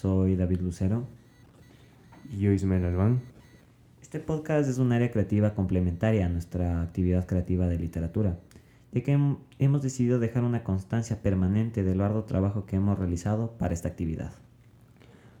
soy 0.00 0.34
David 0.34 0.60
Lucero. 0.60 1.04
Y 2.32 2.38
yo 2.38 2.52
Ismael 2.52 2.86
Albán. 2.86 3.20
Este 4.00 4.18
podcast 4.18 4.68
es 4.68 4.78
un 4.78 4.92
área 4.92 5.10
creativa 5.10 5.54
complementaria 5.54 6.24
a 6.24 6.28
nuestra 6.30 6.80
actividad 6.80 7.26
creativa 7.26 7.68
de 7.68 7.78
literatura, 7.78 8.38
ya 8.92 9.02
que 9.02 9.36
hemos 9.58 9.82
decidido 9.82 10.18
dejar 10.18 10.44
una 10.44 10.64
constancia 10.64 11.20
permanente 11.20 11.82
del 11.82 12.00
arduo 12.00 12.24
trabajo 12.24 12.64
que 12.64 12.76
hemos 12.76 12.98
realizado 12.98 13.58
para 13.58 13.74
esta 13.74 13.88
actividad. 13.88 14.32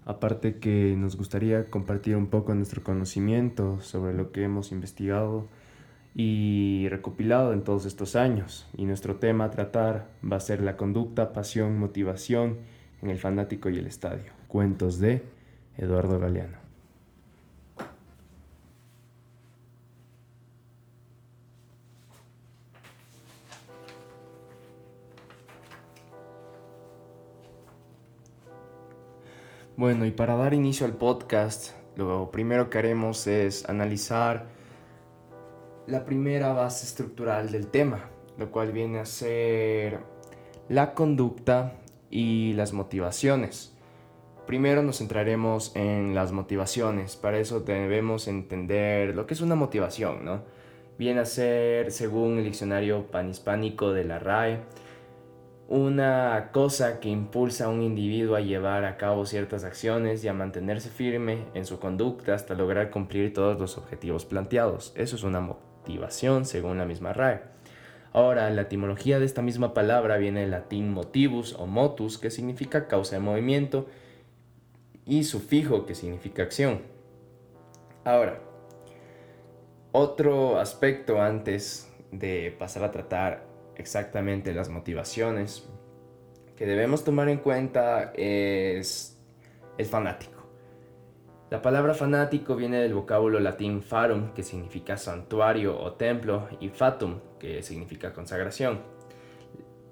Aparte 0.04 0.58
que 0.58 0.94
nos 0.94 1.16
gustaría 1.16 1.70
compartir 1.70 2.16
un 2.16 2.26
poco 2.26 2.54
nuestro 2.54 2.84
conocimiento 2.84 3.80
sobre 3.80 4.12
lo 4.12 4.30
que 4.30 4.44
hemos 4.44 4.72
investigado 4.72 5.48
y 6.14 6.86
recopilado 6.90 7.54
en 7.54 7.64
todos 7.64 7.86
estos 7.86 8.14
años. 8.14 8.68
Y 8.76 8.84
nuestro 8.84 9.16
tema 9.16 9.44
a 9.44 9.50
tratar 9.50 10.10
va 10.22 10.36
a 10.36 10.40
ser 10.40 10.60
la 10.60 10.76
conducta, 10.76 11.32
pasión, 11.32 11.78
motivación 11.78 12.58
en 13.00 13.08
el 13.08 13.18
fanático 13.18 13.70
y 13.70 13.78
el 13.78 13.86
estadio. 13.86 14.39
Cuentos 14.50 14.98
de 14.98 15.22
Eduardo 15.78 16.18
Galeano. 16.18 16.58
Bueno, 29.76 30.04
y 30.04 30.10
para 30.10 30.34
dar 30.34 30.52
inicio 30.52 30.84
al 30.84 30.94
podcast, 30.94 31.70
lo 31.94 32.32
primero 32.32 32.70
que 32.70 32.78
haremos 32.78 33.28
es 33.28 33.68
analizar 33.68 34.48
la 35.86 36.04
primera 36.04 36.52
base 36.52 36.86
estructural 36.86 37.52
del 37.52 37.68
tema, 37.68 38.10
lo 38.36 38.50
cual 38.50 38.72
viene 38.72 38.98
a 38.98 39.06
ser 39.06 40.00
la 40.68 40.92
conducta 40.92 41.74
y 42.10 42.52
las 42.54 42.72
motivaciones. 42.72 43.76
Primero 44.50 44.82
nos 44.82 44.98
centraremos 44.98 45.70
en 45.76 46.12
las 46.12 46.32
motivaciones, 46.32 47.14
para 47.14 47.38
eso 47.38 47.60
debemos 47.60 48.26
entender 48.26 49.14
lo 49.14 49.24
que 49.24 49.34
es 49.34 49.42
una 49.42 49.54
motivación, 49.54 50.24
¿no? 50.24 50.42
Viene 50.98 51.20
a 51.20 51.24
ser, 51.24 51.92
según 51.92 52.36
el 52.36 52.42
diccionario 52.46 53.06
panhispánico 53.12 53.92
de 53.92 54.02
la 54.02 54.18
RAE, 54.18 54.58
una 55.68 56.48
cosa 56.50 56.98
que 56.98 57.08
impulsa 57.08 57.66
a 57.66 57.68
un 57.68 57.80
individuo 57.80 58.34
a 58.34 58.40
llevar 58.40 58.84
a 58.86 58.96
cabo 58.96 59.24
ciertas 59.24 59.62
acciones 59.62 60.24
y 60.24 60.26
a 60.26 60.32
mantenerse 60.32 60.90
firme 60.90 61.44
en 61.54 61.64
su 61.64 61.78
conducta 61.78 62.34
hasta 62.34 62.56
lograr 62.56 62.90
cumplir 62.90 63.32
todos 63.32 63.56
los 63.56 63.78
objetivos 63.78 64.24
planteados. 64.24 64.92
Eso 64.96 65.14
es 65.14 65.22
una 65.22 65.38
motivación 65.38 66.44
según 66.44 66.76
la 66.78 66.86
misma 66.86 67.12
RAE. 67.12 67.42
Ahora, 68.12 68.50
la 68.50 68.62
etimología 68.62 69.20
de 69.20 69.26
esta 69.26 69.42
misma 69.42 69.74
palabra 69.74 70.16
viene 70.16 70.40
del 70.40 70.50
latín 70.50 70.92
motivus 70.92 71.54
o 71.56 71.68
motus, 71.68 72.18
que 72.18 72.32
significa 72.32 72.88
causa 72.88 73.14
de 73.14 73.20
movimiento, 73.20 73.86
y 75.10 75.24
sufijo, 75.24 75.86
que 75.86 75.96
significa 75.96 76.44
acción. 76.44 76.82
Ahora, 78.04 78.40
otro 79.90 80.60
aspecto 80.60 81.20
antes 81.20 81.92
de 82.12 82.54
pasar 82.56 82.84
a 82.84 82.92
tratar 82.92 83.44
exactamente 83.74 84.54
las 84.54 84.68
motivaciones 84.68 85.68
que 86.54 86.64
debemos 86.64 87.02
tomar 87.02 87.28
en 87.28 87.38
cuenta 87.38 88.12
es 88.14 89.20
el 89.78 89.86
fanático. 89.86 90.44
La 91.50 91.60
palabra 91.60 91.94
fanático 91.94 92.54
viene 92.54 92.80
del 92.80 92.94
vocábulo 92.94 93.40
latín 93.40 93.82
farum, 93.82 94.32
que 94.32 94.44
significa 94.44 94.96
santuario 94.96 95.76
o 95.76 95.94
templo, 95.94 96.46
y 96.60 96.68
fatum, 96.68 97.18
que 97.40 97.64
significa 97.64 98.12
consagración. 98.12 98.78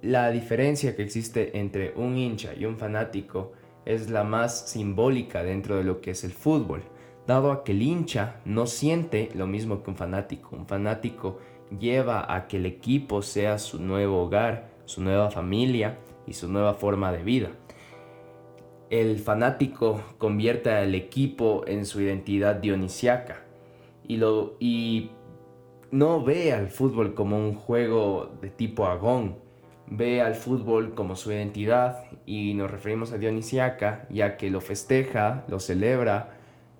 La 0.00 0.30
diferencia 0.30 0.94
que 0.94 1.02
existe 1.02 1.58
entre 1.58 1.92
un 1.96 2.16
hincha 2.16 2.54
y 2.54 2.66
un 2.66 2.78
fanático 2.78 3.54
es 3.88 4.10
la 4.10 4.22
más 4.22 4.68
simbólica 4.68 5.42
dentro 5.42 5.76
de 5.76 5.82
lo 5.82 6.02
que 6.02 6.10
es 6.10 6.22
el 6.22 6.32
fútbol, 6.32 6.82
dado 7.26 7.50
a 7.50 7.64
que 7.64 7.72
el 7.72 7.80
hincha 7.80 8.36
no 8.44 8.66
siente 8.66 9.30
lo 9.34 9.46
mismo 9.46 9.82
que 9.82 9.88
un 9.88 9.96
fanático. 9.96 10.54
Un 10.54 10.66
fanático 10.66 11.38
lleva 11.80 12.34
a 12.34 12.46
que 12.48 12.58
el 12.58 12.66
equipo 12.66 13.22
sea 13.22 13.58
su 13.58 13.80
nuevo 13.80 14.22
hogar, 14.22 14.68
su 14.84 15.02
nueva 15.02 15.30
familia 15.30 15.98
y 16.26 16.34
su 16.34 16.48
nueva 16.48 16.74
forma 16.74 17.12
de 17.12 17.22
vida. 17.22 17.50
El 18.90 19.18
fanático 19.20 20.02
convierte 20.18 20.70
al 20.70 20.94
equipo 20.94 21.64
en 21.66 21.86
su 21.86 22.02
identidad 22.02 22.56
dionisiaca 22.56 23.42
y, 24.06 24.18
lo, 24.18 24.56
y 24.60 25.12
no 25.90 26.22
ve 26.22 26.52
al 26.52 26.68
fútbol 26.68 27.14
como 27.14 27.38
un 27.38 27.54
juego 27.54 28.32
de 28.42 28.50
tipo 28.50 28.84
agón, 28.84 29.36
ve 29.90 30.20
al 30.20 30.34
fútbol 30.34 30.94
como 30.94 31.16
su 31.16 31.32
identidad 31.32 32.04
y 32.26 32.54
nos 32.54 32.70
referimos 32.70 33.12
a 33.12 33.18
dionisiaca 33.18 34.06
ya 34.10 34.36
que 34.36 34.50
lo 34.50 34.60
festeja, 34.60 35.44
lo 35.48 35.60
celebra, 35.60 36.36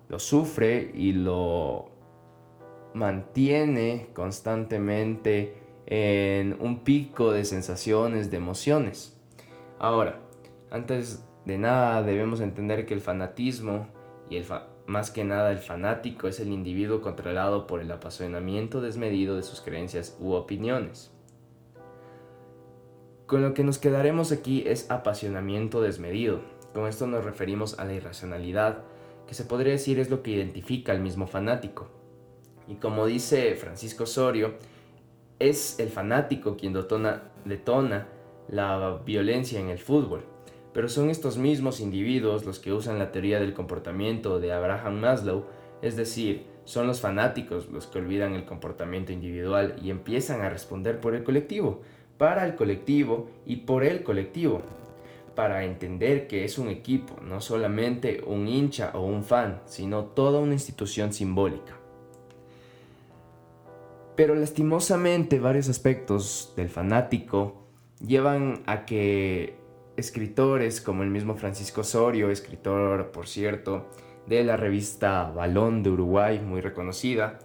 lo 0.09 0.19
sufre 0.19 0.91
y 0.93 1.13
lo 1.13 1.89
mantiene 2.93 4.09
constantemente 4.13 5.55
en 5.85 6.55
un 6.59 6.83
pico 6.83 7.31
de 7.31 7.45
sensaciones, 7.45 8.29
de 8.29 8.37
emociones. 8.37 9.17
Ahora, 9.79 10.19
antes 10.71 11.25
de 11.45 11.57
nada 11.57 12.03
debemos 12.03 12.41
entender 12.41 12.85
que 12.85 12.93
el 12.93 13.01
fanatismo 13.01 13.87
y 14.29 14.37
el 14.37 14.45
más 14.85 15.11
que 15.11 15.23
nada 15.23 15.51
el 15.51 15.59
fanático 15.59 16.27
es 16.27 16.39
el 16.39 16.49
individuo 16.51 17.01
controlado 17.01 17.67
por 17.67 17.79
el 17.79 17.91
apasionamiento 17.91 18.81
desmedido 18.81 19.35
de 19.35 19.43
sus 19.43 19.61
creencias 19.61 20.17
u 20.19 20.33
opiniones. 20.33 21.11
Con 23.29 23.43
lo 23.43 23.53
que 23.53 23.63
nos 23.63 23.77
quedaremos 23.77 24.31
aquí 24.31 24.63
es 24.65 24.89
apasionamiento 24.89 25.81
desmedido. 25.81 26.41
Con 26.73 26.87
esto 26.87 27.05
nos 27.05 27.23
referimos 27.23 27.77
a 27.77 27.85
la 27.85 27.93
irracionalidad, 27.93 28.79
que 29.27 29.35
se 29.35 29.45
podría 29.45 29.73
decir 29.73 29.99
es 29.99 30.09
lo 30.09 30.23
que 30.23 30.31
identifica 30.31 30.93
al 30.93 30.99
mismo 30.99 31.27
fanático. 31.27 31.89
Y 32.67 32.77
como 32.77 33.05
dice 33.05 33.53
Francisco 33.53 34.05
Osorio, 34.05 34.55
es 35.37 35.79
el 35.79 35.89
fanático 35.89 36.57
quien 36.57 36.73
detona, 36.73 37.21
detona 37.45 38.07
la 38.47 38.99
violencia 39.05 39.59
en 39.59 39.69
el 39.69 39.77
fútbol. 39.77 40.23
Pero 40.73 40.89
son 40.89 41.11
estos 41.11 41.37
mismos 41.37 41.81
individuos 41.81 42.47
los 42.47 42.57
que 42.57 42.73
usan 42.73 42.97
la 42.97 43.11
teoría 43.11 43.39
del 43.39 43.53
comportamiento 43.53 44.39
de 44.39 44.53
Abraham 44.53 45.01
Maslow, 45.01 45.45
es 45.83 45.95
decir, 45.95 46.47
son 46.65 46.87
los 46.87 46.99
fanáticos 46.99 47.69
los 47.69 47.85
que 47.85 47.99
olvidan 47.99 48.33
el 48.33 48.45
comportamiento 48.45 49.11
individual 49.11 49.75
y 49.83 49.91
empiezan 49.91 50.41
a 50.41 50.49
responder 50.49 50.99
por 50.99 51.13
el 51.13 51.23
colectivo, 51.23 51.81
para 52.19 52.45
el 52.45 52.55
colectivo 52.55 53.29
y 53.45 53.55
por 53.55 53.83
el 53.85 54.03
colectivo, 54.03 54.61
para 55.35 55.63
entender 55.63 56.27
que 56.27 56.43
es 56.43 56.59
un 56.59 56.67
equipo, 56.67 57.15
no 57.23 57.39
solamente 57.39 58.21
un 58.27 58.45
hincha 58.45 58.91
o 58.93 59.05
un 59.05 59.23
fan, 59.23 59.61
sino 59.65 60.03
toda 60.03 60.41
una 60.41 60.53
institución 60.53 61.13
simbólica. 61.13 61.77
Pero 64.17 64.35
lastimosamente 64.35 65.39
varios 65.39 65.69
aspectos 65.69 66.51
del 66.57 66.67
fanático 66.67 67.63
llevan 68.05 68.63
a 68.65 68.85
que 68.85 69.55
escritores 69.95 70.81
como 70.81 71.03
el 71.03 71.09
mismo 71.09 71.35
Francisco 71.35 71.81
Osorio, 71.81 72.31
escritor 72.31 73.11
por 73.11 73.27
cierto 73.27 73.87
de 74.27 74.43
la 74.43 74.57
revista 74.57 75.31
Balón 75.31 75.83
de 75.83 75.91
Uruguay, 75.91 76.41
muy 76.41 76.59
reconocida, 76.59 77.39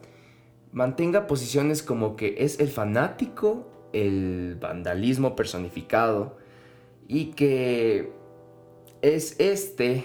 mantenga 0.72 1.28
posiciones 1.28 1.84
como 1.84 2.16
que 2.16 2.34
es 2.38 2.58
el 2.58 2.70
fanático, 2.70 3.70
el 3.94 4.58
vandalismo 4.60 5.34
personificado 5.36 6.36
y 7.08 7.26
que 7.26 8.10
es 9.00 9.36
este 9.38 10.04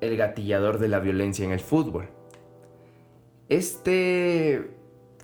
el 0.00 0.16
gatillador 0.16 0.78
de 0.78 0.88
la 0.88 1.00
violencia 1.00 1.44
en 1.44 1.50
el 1.50 1.60
fútbol. 1.60 2.08
Este 3.48 4.70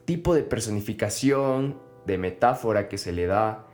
tipo 0.05 0.35
de 0.35 0.43
personificación, 0.43 1.79
de 2.05 2.19
metáfora 2.19 2.89
que 2.89 2.99
se 2.99 3.13
le 3.13 3.27
da, 3.27 3.67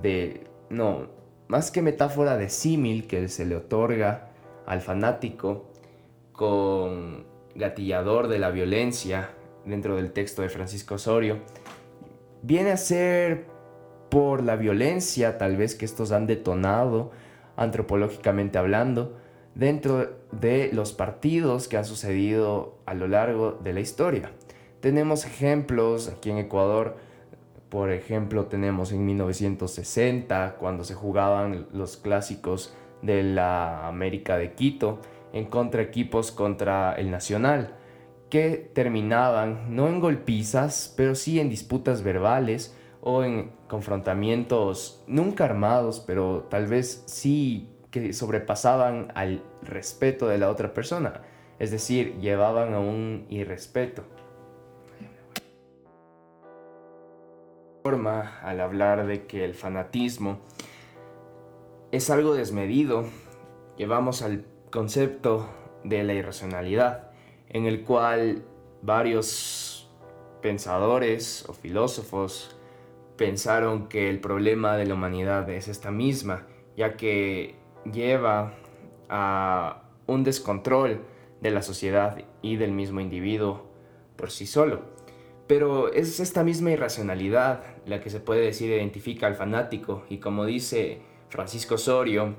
de, 0.00 0.46
no, 0.70 1.08
más 1.48 1.70
que 1.70 1.82
metáfora 1.82 2.36
de 2.36 2.48
símil 2.48 3.06
que 3.06 3.28
se 3.28 3.44
le 3.44 3.56
otorga 3.56 4.30
al 4.66 4.80
fanático 4.80 5.70
con 6.32 7.26
gatillador 7.54 8.28
de 8.28 8.38
la 8.38 8.50
violencia 8.50 9.30
dentro 9.64 9.96
del 9.96 10.12
texto 10.12 10.42
de 10.42 10.48
Francisco 10.48 10.96
Osorio, 10.96 11.38
viene 12.42 12.70
a 12.70 12.76
ser 12.76 13.53
por 14.14 14.44
la 14.44 14.54
violencia 14.54 15.38
tal 15.38 15.56
vez 15.56 15.74
que 15.74 15.84
estos 15.84 16.12
han 16.12 16.28
detonado 16.28 17.10
antropológicamente 17.56 18.58
hablando 18.58 19.16
dentro 19.56 20.08
de 20.30 20.70
los 20.72 20.92
partidos 20.92 21.66
que 21.66 21.78
han 21.78 21.84
sucedido 21.84 22.78
a 22.86 22.94
lo 22.94 23.08
largo 23.08 23.58
de 23.64 23.72
la 23.72 23.80
historia. 23.80 24.30
Tenemos 24.78 25.24
ejemplos 25.24 26.06
aquí 26.06 26.30
en 26.30 26.38
Ecuador, 26.38 26.96
por 27.68 27.90
ejemplo, 27.90 28.46
tenemos 28.46 28.92
en 28.92 29.04
1960, 29.04 30.58
cuando 30.60 30.84
se 30.84 30.94
jugaban 30.94 31.66
los 31.72 31.96
clásicos 31.96 32.72
de 33.02 33.24
la 33.24 33.88
América 33.88 34.36
de 34.36 34.52
Quito, 34.52 35.00
en 35.32 35.46
contra 35.46 35.82
equipos 35.82 36.30
contra 36.30 36.94
el 36.94 37.10
Nacional, 37.10 37.74
que 38.30 38.70
terminaban 38.72 39.74
no 39.74 39.88
en 39.88 39.98
golpizas, 39.98 40.94
pero 40.96 41.16
sí 41.16 41.40
en 41.40 41.50
disputas 41.50 42.04
verbales 42.04 42.76
o 43.06 43.22
en 43.22 43.52
confrontamientos 43.68 45.04
nunca 45.06 45.44
armados, 45.44 46.00
pero 46.00 46.46
tal 46.48 46.66
vez 46.66 47.04
sí 47.06 47.68
que 47.90 48.14
sobrepasaban 48.14 49.12
al 49.14 49.42
respeto 49.62 50.26
de 50.26 50.38
la 50.38 50.50
otra 50.50 50.72
persona, 50.72 51.20
es 51.58 51.70
decir, 51.70 52.16
llevaban 52.18 52.72
a 52.72 52.80
un 52.80 53.26
irrespeto. 53.28 54.04
Forma 57.82 58.40
al 58.40 58.60
hablar 58.60 59.06
de 59.06 59.26
que 59.26 59.44
el 59.44 59.54
fanatismo 59.54 60.38
es 61.92 62.08
algo 62.08 62.34
desmedido, 62.34 63.04
llevamos 63.76 64.22
al 64.22 64.46
concepto 64.70 65.46
de 65.84 66.02
la 66.04 66.14
irracionalidad, 66.14 67.10
en 67.50 67.66
el 67.66 67.84
cual 67.84 68.46
varios 68.80 69.90
pensadores 70.40 71.44
o 71.48 71.52
filósofos 71.52 72.53
pensaron 73.16 73.88
que 73.88 74.10
el 74.10 74.20
problema 74.20 74.76
de 74.76 74.86
la 74.86 74.94
humanidad 74.94 75.48
es 75.50 75.68
esta 75.68 75.90
misma, 75.90 76.46
ya 76.76 76.96
que 76.96 77.54
lleva 77.90 78.54
a 79.08 79.82
un 80.06 80.24
descontrol 80.24 81.00
de 81.40 81.50
la 81.50 81.62
sociedad 81.62 82.24
y 82.42 82.56
del 82.56 82.72
mismo 82.72 83.00
individuo 83.00 83.66
por 84.16 84.30
sí 84.30 84.46
solo. 84.46 84.82
Pero 85.46 85.92
es 85.92 86.20
esta 86.20 86.42
misma 86.42 86.70
irracionalidad 86.70 87.62
la 87.86 88.00
que 88.00 88.10
se 88.10 88.20
puede 88.20 88.40
decir 88.40 88.70
identifica 88.70 89.26
al 89.26 89.34
fanático 89.34 90.04
y 90.08 90.18
como 90.18 90.46
dice 90.46 91.02
Francisco 91.28 91.74
Osorio, 91.74 92.34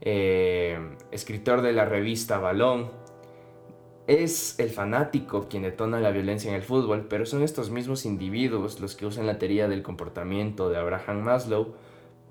eh, 0.00 0.78
escritor 1.10 1.62
de 1.62 1.72
la 1.72 1.86
revista 1.86 2.38
Balón, 2.38 2.90
es 4.08 4.58
el 4.58 4.70
fanático 4.70 5.48
quien 5.50 5.64
detona 5.64 6.00
la 6.00 6.10
violencia 6.10 6.48
en 6.48 6.56
el 6.56 6.62
fútbol, 6.62 7.06
pero 7.10 7.26
son 7.26 7.42
estos 7.42 7.70
mismos 7.70 8.06
individuos 8.06 8.80
los 8.80 8.96
que 8.96 9.04
usan 9.04 9.26
la 9.26 9.38
teoría 9.38 9.68
del 9.68 9.82
comportamiento 9.82 10.70
de 10.70 10.78
Abraham 10.78 11.20
Maslow 11.20 11.74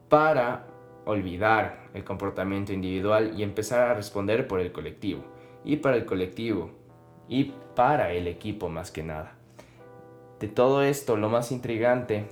para 0.09 0.65
olvidar 1.05 1.87
el 1.93 2.03
comportamiento 2.03 2.73
individual 2.73 3.33
y 3.37 3.43
empezar 3.43 3.91
a 3.91 3.93
responder 3.93 4.47
por 4.47 4.59
el 4.59 4.71
colectivo. 4.71 5.23
Y 5.63 5.77
para 5.77 5.97
el 5.97 6.05
colectivo. 6.05 6.71
Y 7.29 7.53
para 7.75 8.11
el 8.11 8.27
equipo 8.27 8.69
más 8.69 8.89
que 8.89 9.03
nada. 9.03 9.35
De 10.39 10.47
todo 10.47 10.81
esto, 10.81 11.15
lo 11.15 11.29
más 11.29 11.51
intrigante 11.51 12.25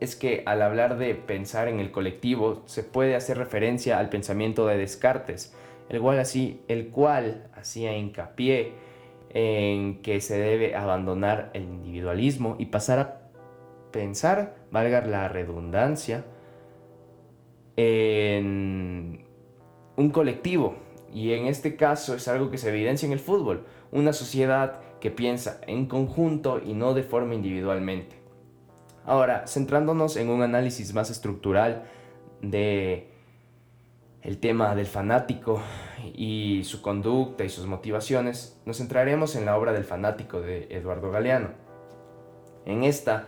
es 0.00 0.16
que 0.16 0.42
al 0.46 0.62
hablar 0.62 0.96
de 0.96 1.14
pensar 1.14 1.68
en 1.68 1.80
el 1.80 1.90
colectivo, 1.90 2.62
se 2.64 2.82
puede 2.82 3.14
hacer 3.14 3.36
referencia 3.36 3.98
al 3.98 4.08
pensamiento 4.08 4.66
de 4.66 4.78
Descartes, 4.78 5.54
el 5.88 6.00
cual, 6.00 6.18
así, 6.18 6.62
el 6.68 6.88
cual 6.88 7.48
hacía 7.54 7.96
hincapié 7.96 8.72
en 9.30 10.00
que 10.02 10.20
se 10.20 10.38
debe 10.38 10.74
abandonar 10.74 11.50
el 11.54 11.64
individualismo 11.64 12.56
y 12.58 12.66
pasar 12.66 12.98
a 12.98 13.20
pensar, 13.90 14.56
valga 14.70 15.00
la 15.02 15.28
redundancia, 15.28 16.24
en 17.76 19.24
un 19.96 20.10
colectivo. 20.10 20.76
Y 21.12 21.32
en 21.32 21.46
este 21.46 21.76
caso 21.76 22.14
es 22.14 22.28
algo 22.28 22.50
que 22.50 22.58
se 22.58 22.68
evidencia 22.68 23.06
en 23.06 23.12
el 23.12 23.20
fútbol, 23.20 23.64
una 23.92 24.12
sociedad 24.12 24.80
que 25.00 25.10
piensa 25.10 25.60
en 25.66 25.86
conjunto 25.86 26.60
y 26.64 26.74
no 26.74 26.92
de 26.92 27.02
forma 27.02 27.34
individualmente. 27.34 28.16
Ahora, 29.04 29.46
centrándonos 29.46 30.16
en 30.16 30.28
un 30.28 30.42
análisis 30.42 30.92
más 30.92 31.08
estructural 31.10 31.84
de 32.42 33.10
el 34.28 34.40
tema 34.40 34.74
del 34.74 34.84
fanático 34.84 35.62
y 36.14 36.60
su 36.64 36.82
conducta 36.82 37.44
y 37.44 37.48
sus 37.48 37.64
motivaciones, 37.64 38.60
nos 38.66 38.76
centraremos 38.76 39.34
en 39.36 39.46
la 39.46 39.56
obra 39.56 39.72
del 39.72 39.84
fanático 39.84 40.42
de 40.42 40.66
Eduardo 40.68 41.10
Galeano. 41.10 41.48
En 42.66 42.84
esta, 42.84 43.26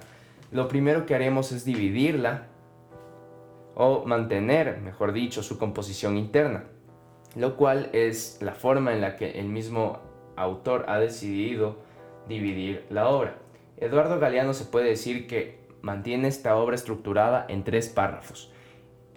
lo 0.53 0.69
primero 0.69 1.07
que 1.07 1.15
haremos 1.15 1.53
es 1.53 1.65
dividirla 1.65 2.49
o 3.77 4.05
mantener, 4.05 4.79
mejor 4.83 5.15
dicho, 5.15 5.43
su 5.43 5.57
composición 5.57 6.19
interna, 6.19 6.65
lo 7.35 7.57
cual 7.57 7.89
es 7.95 8.37
la 8.43 8.53
forma 8.53 8.93
en 8.93 9.01
la 9.01 9.17
que 9.17 9.41
el 9.41 9.47
mismo 9.47 10.01
autor 10.37 10.85
ha 10.87 10.99
decidido 10.99 11.79
dividir 12.29 12.85
la 12.91 13.09
obra. 13.09 13.39
Eduardo 13.79 14.21
Galeano 14.21 14.53
se 14.53 14.67
puede 14.67 14.91
decir 14.91 15.27
que 15.27 15.67
mantiene 15.81 16.29
esta 16.29 16.57
obra 16.57 16.75
estructurada 16.75 17.47
en 17.49 17.65
tres 17.65 17.89
párrafos 17.89 18.53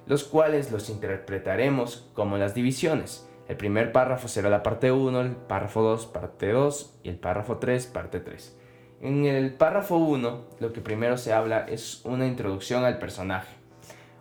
los 0.06 0.24
cuales 0.24 0.72
los 0.72 0.90
interpretaremos 0.90 2.10
como 2.14 2.38
las 2.38 2.54
divisiones. 2.54 3.30
El 3.48 3.58
primer 3.58 3.92
párrafo 3.92 4.28
será 4.28 4.50
la 4.50 4.64
parte 4.64 4.92
1, 4.92 5.22
el 5.22 5.32
párrafo 5.32 5.82
2, 5.82 6.06
parte 6.08 6.52
2 6.52 7.00
y 7.04 7.10
el 7.10 7.18
párrafo 7.18 7.58
3, 7.58 7.88
parte 7.88 8.20
3. 8.20 8.58
En 9.02 9.26
el 9.26 9.54
párrafo 9.54 9.98
1, 9.98 10.46
lo 10.60 10.72
que 10.72 10.80
primero 10.82 11.18
se 11.18 11.34
habla 11.34 11.66
es 11.68 12.06
una 12.06 12.26
introducción 12.26 12.86
al 12.86 13.00
personaje, 13.00 13.54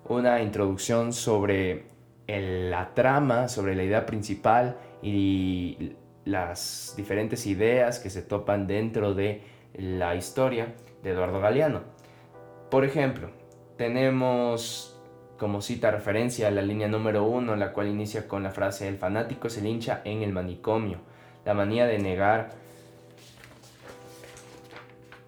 una 0.08 0.42
introducción 0.42 1.12
sobre 1.12 1.84
la 2.26 2.92
trama, 2.94 3.48
sobre 3.48 3.76
la 3.76 3.84
idea 3.84 4.06
principal 4.06 4.76
y 5.02 5.94
las 6.24 6.94
diferentes 6.96 7.46
ideas 7.46 7.98
que 7.98 8.10
se 8.10 8.22
topan 8.22 8.66
dentro 8.66 9.14
de 9.14 9.42
la 9.74 10.14
historia 10.14 10.74
de 11.02 11.10
Eduardo 11.10 11.40
Galeano. 11.40 11.82
Por 12.70 12.84
ejemplo, 12.84 13.30
tenemos 13.76 14.91
como 15.42 15.60
cita 15.60 15.90
referencia 15.90 16.46
a 16.46 16.50
la 16.52 16.62
línea 16.62 16.86
número 16.86 17.24
uno, 17.24 17.56
la 17.56 17.72
cual 17.72 17.88
inicia 17.88 18.28
con 18.28 18.44
la 18.44 18.52
frase 18.52 18.86
El 18.86 18.96
fanático 18.96 19.48
es 19.48 19.58
el 19.58 19.66
hincha 19.66 20.00
en 20.04 20.22
el 20.22 20.32
manicomio. 20.32 20.98
La 21.44 21.52
manía 21.52 21.84
de 21.84 21.98
negar 21.98 22.52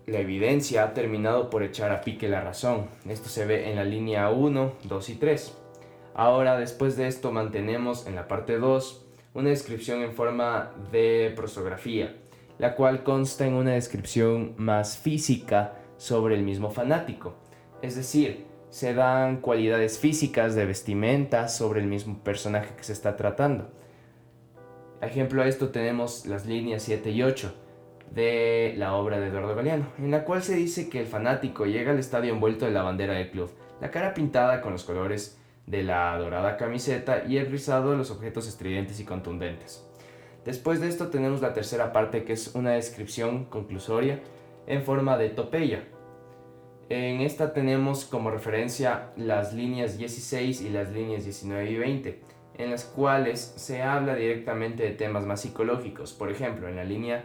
la 0.06 0.20
evidencia 0.20 0.84
ha 0.84 0.94
terminado 0.94 1.50
por 1.50 1.64
echar 1.64 1.90
a 1.90 2.02
pique 2.02 2.28
la 2.28 2.42
razón. 2.42 2.86
Esto 3.08 3.28
se 3.28 3.44
ve 3.44 3.68
en 3.68 3.74
la 3.74 3.82
línea 3.82 4.30
1, 4.30 4.74
2 4.84 5.08
y 5.08 5.14
3. 5.16 5.58
Ahora, 6.14 6.60
después 6.60 6.96
de 6.96 7.08
esto, 7.08 7.32
mantenemos 7.32 8.06
en 8.06 8.14
la 8.14 8.28
parte 8.28 8.58
2 8.58 9.04
una 9.34 9.48
descripción 9.48 10.02
en 10.02 10.12
forma 10.12 10.70
de 10.92 11.32
prosografía, 11.34 12.14
la 12.58 12.76
cual 12.76 13.02
consta 13.02 13.48
en 13.48 13.54
una 13.54 13.72
descripción 13.72 14.54
más 14.58 14.96
física 14.96 15.72
sobre 15.96 16.36
el 16.36 16.44
mismo 16.44 16.70
fanático. 16.70 17.34
Es 17.82 17.96
decir, 17.96 18.53
se 18.74 18.92
dan 18.92 19.36
cualidades 19.36 20.00
físicas 20.00 20.56
de 20.56 20.66
vestimenta 20.66 21.46
sobre 21.46 21.80
el 21.80 21.86
mismo 21.86 22.18
personaje 22.24 22.74
que 22.76 22.82
se 22.82 22.92
está 22.92 23.14
tratando. 23.14 23.70
Ejemplo 25.00 25.42
a 25.42 25.46
esto 25.46 25.68
tenemos 25.68 26.26
las 26.26 26.44
líneas 26.44 26.82
7 26.82 27.08
y 27.12 27.22
8 27.22 27.54
de 28.10 28.74
la 28.76 28.94
obra 28.96 29.20
de 29.20 29.28
Eduardo 29.28 29.54
Galeano, 29.54 29.86
en 29.98 30.10
la 30.10 30.24
cual 30.24 30.42
se 30.42 30.56
dice 30.56 30.88
que 30.88 30.98
el 30.98 31.06
fanático 31.06 31.66
llega 31.66 31.92
al 31.92 32.00
estadio 32.00 32.32
envuelto 32.32 32.64
de 32.64 32.72
la 32.72 32.82
bandera 32.82 33.14
del 33.14 33.30
club, 33.30 33.48
la 33.80 33.92
cara 33.92 34.12
pintada 34.12 34.60
con 34.60 34.72
los 34.72 34.82
colores 34.82 35.38
de 35.68 35.84
la 35.84 36.18
dorada 36.18 36.56
camiseta 36.56 37.22
y 37.28 37.36
el 37.36 37.52
rizado 37.52 37.92
de 37.92 37.96
los 37.96 38.10
objetos 38.10 38.48
estridentes 38.48 38.98
y 38.98 39.04
contundentes. 39.04 39.86
Después 40.44 40.80
de 40.80 40.88
esto 40.88 41.10
tenemos 41.10 41.40
la 41.40 41.54
tercera 41.54 41.92
parte 41.92 42.24
que 42.24 42.32
es 42.32 42.56
una 42.56 42.72
descripción 42.72 43.44
conclusoria 43.44 44.18
en 44.66 44.82
forma 44.82 45.16
de 45.16 45.28
topeya, 45.28 45.84
en 46.88 47.20
esta 47.20 47.52
tenemos 47.52 48.04
como 48.04 48.30
referencia 48.30 49.10
las 49.16 49.54
líneas 49.54 49.96
16 49.96 50.60
y 50.60 50.70
las 50.70 50.90
líneas 50.90 51.24
19 51.24 51.70
y 51.70 51.76
20, 51.76 52.20
en 52.58 52.70
las 52.70 52.84
cuales 52.84 53.54
se 53.56 53.82
habla 53.82 54.14
directamente 54.14 54.82
de 54.82 54.90
temas 54.90 55.24
más 55.24 55.40
psicológicos. 55.40 56.12
Por 56.12 56.30
ejemplo, 56.30 56.68
en 56.68 56.76
la 56.76 56.84
línea 56.84 57.24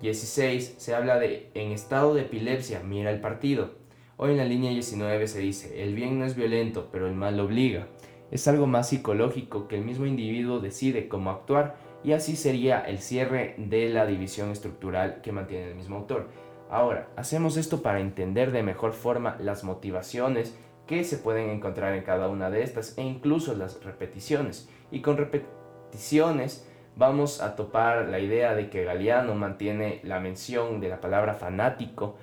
16 0.00 0.76
se 0.78 0.94
habla 0.94 1.18
de 1.18 1.50
en 1.54 1.72
estado 1.72 2.14
de 2.14 2.22
epilepsia, 2.22 2.80
mira 2.84 3.10
el 3.10 3.20
partido. 3.20 3.72
O 4.16 4.28
en 4.28 4.36
la 4.36 4.44
línea 4.44 4.70
19 4.70 5.26
se 5.26 5.40
dice, 5.40 5.82
el 5.82 5.94
bien 5.94 6.20
no 6.20 6.24
es 6.24 6.36
violento, 6.36 6.88
pero 6.92 7.08
el 7.08 7.14
mal 7.14 7.40
obliga. 7.40 7.88
Es 8.30 8.46
algo 8.46 8.66
más 8.66 8.88
psicológico 8.88 9.66
que 9.66 9.76
el 9.76 9.84
mismo 9.84 10.06
individuo 10.06 10.60
decide 10.60 11.08
cómo 11.08 11.30
actuar 11.30 11.76
y 12.04 12.12
así 12.12 12.36
sería 12.36 12.80
el 12.80 12.98
cierre 12.98 13.54
de 13.58 13.88
la 13.88 14.06
división 14.06 14.50
estructural 14.50 15.20
que 15.22 15.32
mantiene 15.32 15.68
el 15.68 15.74
mismo 15.74 15.96
autor. 15.96 16.28
Ahora, 16.74 17.06
hacemos 17.14 17.56
esto 17.56 17.82
para 17.82 18.00
entender 18.00 18.50
de 18.50 18.64
mejor 18.64 18.94
forma 18.94 19.36
las 19.38 19.62
motivaciones 19.62 20.58
que 20.88 21.04
se 21.04 21.18
pueden 21.18 21.50
encontrar 21.50 21.94
en 21.94 22.02
cada 22.02 22.28
una 22.28 22.50
de 22.50 22.64
estas 22.64 22.98
e 22.98 23.02
incluso 23.02 23.54
las 23.54 23.84
repeticiones. 23.84 24.68
Y 24.90 25.00
con 25.00 25.16
repeticiones 25.16 26.68
vamos 26.96 27.40
a 27.40 27.54
topar 27.54 28.08
la 28.08 28.18
idea 28.18 28.56
de 28.56 28.70
que 28.70 28.82
Galeano 28.82 29.36
mantiene 29.36 30.00
la 30.02 30.18
mención 30.18 30.80
de 30.80 30.88
la 30.88 31.00
palabra 31.00 31.34
fanático 31.34 32.16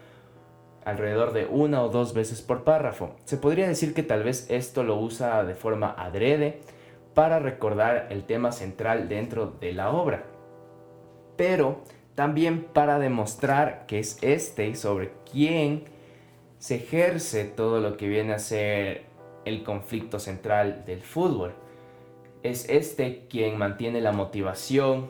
alrededor 0.83 1.31
de 1.31 1.45
una 1.45 1.81
o 1.81 1.87
dos 1.87 2.13
veces 2.13 2.41
por 2.41 2.65
párrafo. 2.65 3.15
Se 3.23 3.37
podría 3.37 3.69
decir 3.69 3.93
que 3.93 4.03
tal 4.03 4.23
vez 4.23 4.47
esto 4.49 4.83
lo 4.83 4.97
usa 4.97 5.45
de 5.45 5.55
forma 5.55 5.95
adrede 5.97 6.59
para 7.13 7.39
recordar 7.39 8.07
el 8.09 8.25
tema 8.25 8.51
central 8.51 9.07
dentro 9.07 9.45
de 9.45 9.71
la 9.71 9.91
obra. 9.91 10.25
Pero 11.37 11.83
también 12.15 12.63
para 12.63 12.99
demostrar 12.99 13.85
que 13.87 13.99
es 13.99 14.17
este 14.21 14.75
sobre 14.75 15.11
quien 15.31 15.85
se 16.57 16.75
ejerce 16.75 17.45
todo 17.45 17.79
lo 17.79 17.97
que 17.97 18.07
viene 18.07 18.33
a 18.33 18.39
ser 18.39 19.05
el 19.45 19.63
conflicto 19.63 20.19
central 20.19 20.83
del 20.85 21.01
fútbol. 21.01 21.53
Es 22.43 22.69
este 22.69 23.25
quien 23.29 23.57
mantiene 23.57 24.01
la 24.01 24.11
motivación, 24.11 25.09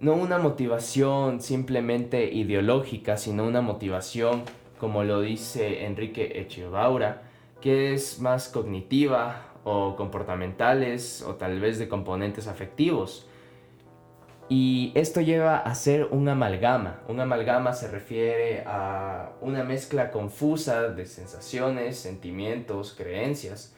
no 0.00 0.14
una 0.14 0.38
motivación 0.38 1.40
simplemente 1.40 2.32
ideológica, 2.32 3.16
sino 3.16 3.44
una 3.44 3.62
motivación, 3.62 4.42
como 4.78 5.02
lo 5.02 5.20
dice 5.20 5.84
Enrique 5.86 6.40
Echevaura, 6.40 7.22
que 7.60 7.94
es 7.94 8.20
más 8.20 8.48
cognitiva 8.48 9.54
o 9.64 9.96
comportamentales 9.96 11.22
o 11.22 11.34
tal 11.34 11.58
vez 11.58 11.78
de 11.78 11.88
componentes 11.88 12.46
afectivos. 12.46 13.26
Y 14.50 14.92
esto 14.94 15.20
lleva 15.20 15.58
a 15.58 15.74
ser 15.74 16.08
un 16.10 16.26
amalgama. 16.28 17.00
Un 17.06 17.20
amalgama 17.20 17.74
se 17.74 17.88
refiere 17.88 18.62
a 18.66 19.32
una 19.42 19.62
mezcla 19.62 20.10
confusa 20.10 20.88
de 20.88 21.04
sensaciones, 21.04 21.98
sentimientos, 21.98 22.94
creencias. 22.96 23.74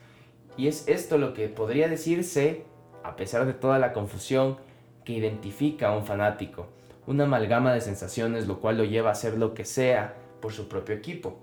Y 0.55 0.67
es 0.67 0.87
esto 0.87 1.17
lo 1.17 1.33
que 1.33 1.49
podría 1.49 1.89
decirse, 1.89 2.63
a 3.03 3.17
pesar 3.17 3.45
de 3.45 3.53
toda 3.53 3.79
la 3.79 3.91
confusión, 3.91 4.57
que 5.03 5.13
identifica 5.13 5.89
a 5.89 5.97
un 5.97 6.05
fanático. 6.05 6.67
Una 7.05 7.25
amalgama 7.25 7.73
de 7.73 7.81
sensaciones 7.81 8.47
lo 8.47 8.61
cual 8.61 8.77
lo 8.77 8.85
lleva 8.85 9.09
a 9.09 9.13
hacer 9.13 9.37
lo 9.37 9.53
que 9.53 9.65
sea 9.65 10.15
por 10.39 10.53
su 10.53 10.69
propio 10.69 10.95
equipo. 10.95 11.39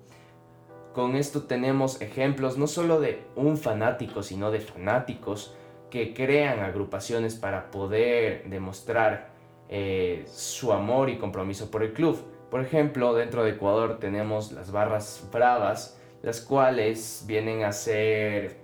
Con 0.94 1.16
esto 1.16 1.42
tenemos 1.42 2.00
ejemplos 2.00 2.56
no 2.56 2.66
solo 2.66 2.98
de 2.98 3.22
un 3.36 3.58
fanático, 3.58 4.22
sino 4.22 4.50
de 4.50 4.60
fanáticos 4.60 5.54
que 5.90 6.14
crean 6.14 6.60
agrupaciones 6.60 7.34
para 7.34 7.70
poder 7.70 8.44
demostrar 8.48 9.28
eh, 9.68 10.24
su 10.26 10.72
amor 10.72 11.10
y 11.10 11.18
compromiso 11.18 11.70
por 11.70 11.82
el 11.82 11.92
club. 11.92 12.18
Por 12.50 12.60
ejemplo, 12.60 13.14
dentro 13.14 13.44
de 13.44 13.52
Ecuador 13.52 13.98
tenemos 13.98 14.52
las 14.52 14.70
barras 14.72 15.28
bravas, 15.32 16.00
las 16.22 16.40
cuales 16.40 17.24
vienen 17.26 17.64
a 17.64 17.72
ser, 17.72 18.56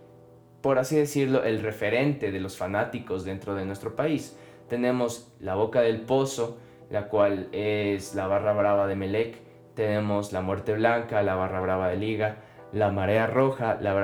por 0.62 0.78
así 0.78 0.96
decirlo, 0.96 1.44
el 1.44 1.62
referente 1.62 2.32
de 2.32 2.40
los 2.40 2.56
fanáticos 2.56 3.24
dentro 3.24 3.54
de 3.54 3.66
nuestro 3.66 3.94
país. 3.94 4.38
Tenemos 4.68 5.32
la 5.40 5.54
Boca 5.54 5.82
del 5.82 6.00
Pozo, 6.00 6.58
la 6.90 7.08
cual 7.08 7.48
es 7.52 8.14
la 8.14 8.26
barra 8.26 8.54
brava 8.54 8.86
de 8.86 8.96
Melec. 8.96 9.36
Tenemos 9.74 10.32
la 10.32 10.40
Muerte 10.40 10.72
Blanca, 10.72 11.22
la 11.22 11.34
barra 11.34 11.60
brava 11.60 11.88
de 11.88 11.96
Liga. 11.96 12.36
La 12.72 12.90
Marea 12.90 13.26
Roja, 13.26 13.78
la 13.80 13.94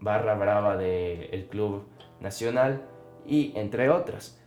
barra 0.00 0.34
brava 0.34 0.76
del 0.76 1.48
Club 1.50 1.84
nacional 2.20 2.82
y 3.26 3.52
entre 3.56 3.90
otras. 3.90 4.38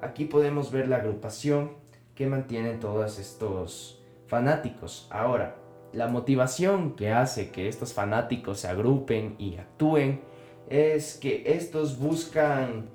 Aquí 0.00 0.24
podemos 0.24 0.70
ver 0.72 0.88
la 0.88 0.96
agrupación 0.96 1.72
que 2.14 2.26
mantienen 2.26 2.80
todos 2.80 3.18
estos 3.18 4.02
fanáticos. 4.26 5.06
Ahora, 5.10 5.56
la 5.92 6.08
motivación 6.08 6.94
que 6.96 7.12
hace 7.12 7.50
que 7.50 7.68
estos 7.68 7.92
fanáticos 7.92 8.60
se 8.60 8.68
agrupen 8.68 9.34
y 9.38 9.56
actúen 9.56 10.22
es 10.68 11.18
que 11.18 11.42
estos 11.46 11.98
buscan 11.98 12.88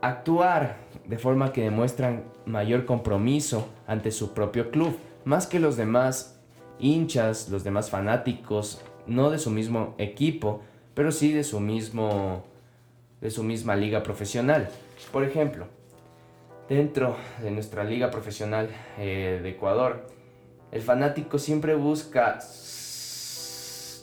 actuar 0.00 0.76
de 1.06 1.18
forma 1.18 1.52
que 1.52 1.62
demuestran 1.62 2.24
mayor 2.46 2.86
compromiso 2.86 3.68
ante 3.86 4.10
su 4.10 4.32
propio 4.32 4.70
club, 4.70 4.96
más 5.24 5.46
que 5.46 5.58
los 5.60 5.76
demás 5.76 6.40
hinchas, 6.78 7.48
los 7.50 7.64
demás 7.64 7.90
fanáticos, 7.90 8.82
no 9.06 9.30
de 9.30 9.38
su 9.38 9.50
mismo 9.50 9.94
equipo, 9.98 10.62
pero 10.98 11.12
sí 11.12 11.32
de 11.32 11.44
su 11.44 11.60
mismo 11.60 12.42
de 13.20 13.30
su 13.30 13.44
misma 13.44 13.76
liga 13.76 14.02
profesional. 14.02 14.68
Por 15.12 15.22
ejemplo, 15.22 15.68
dentro 16.68 17.16
de 17.40 17.52
nuestra 17.52 17.84
liga 17.84 18.10
profesional 18.10 18.68
eh, 18.98 19.38
de 19.40 19.50
Ecuador, 19.50 20.08
el 20.72 20.82
fanático 20.82 21.38
siempre 21.38 21.76
busca 21.76 22.40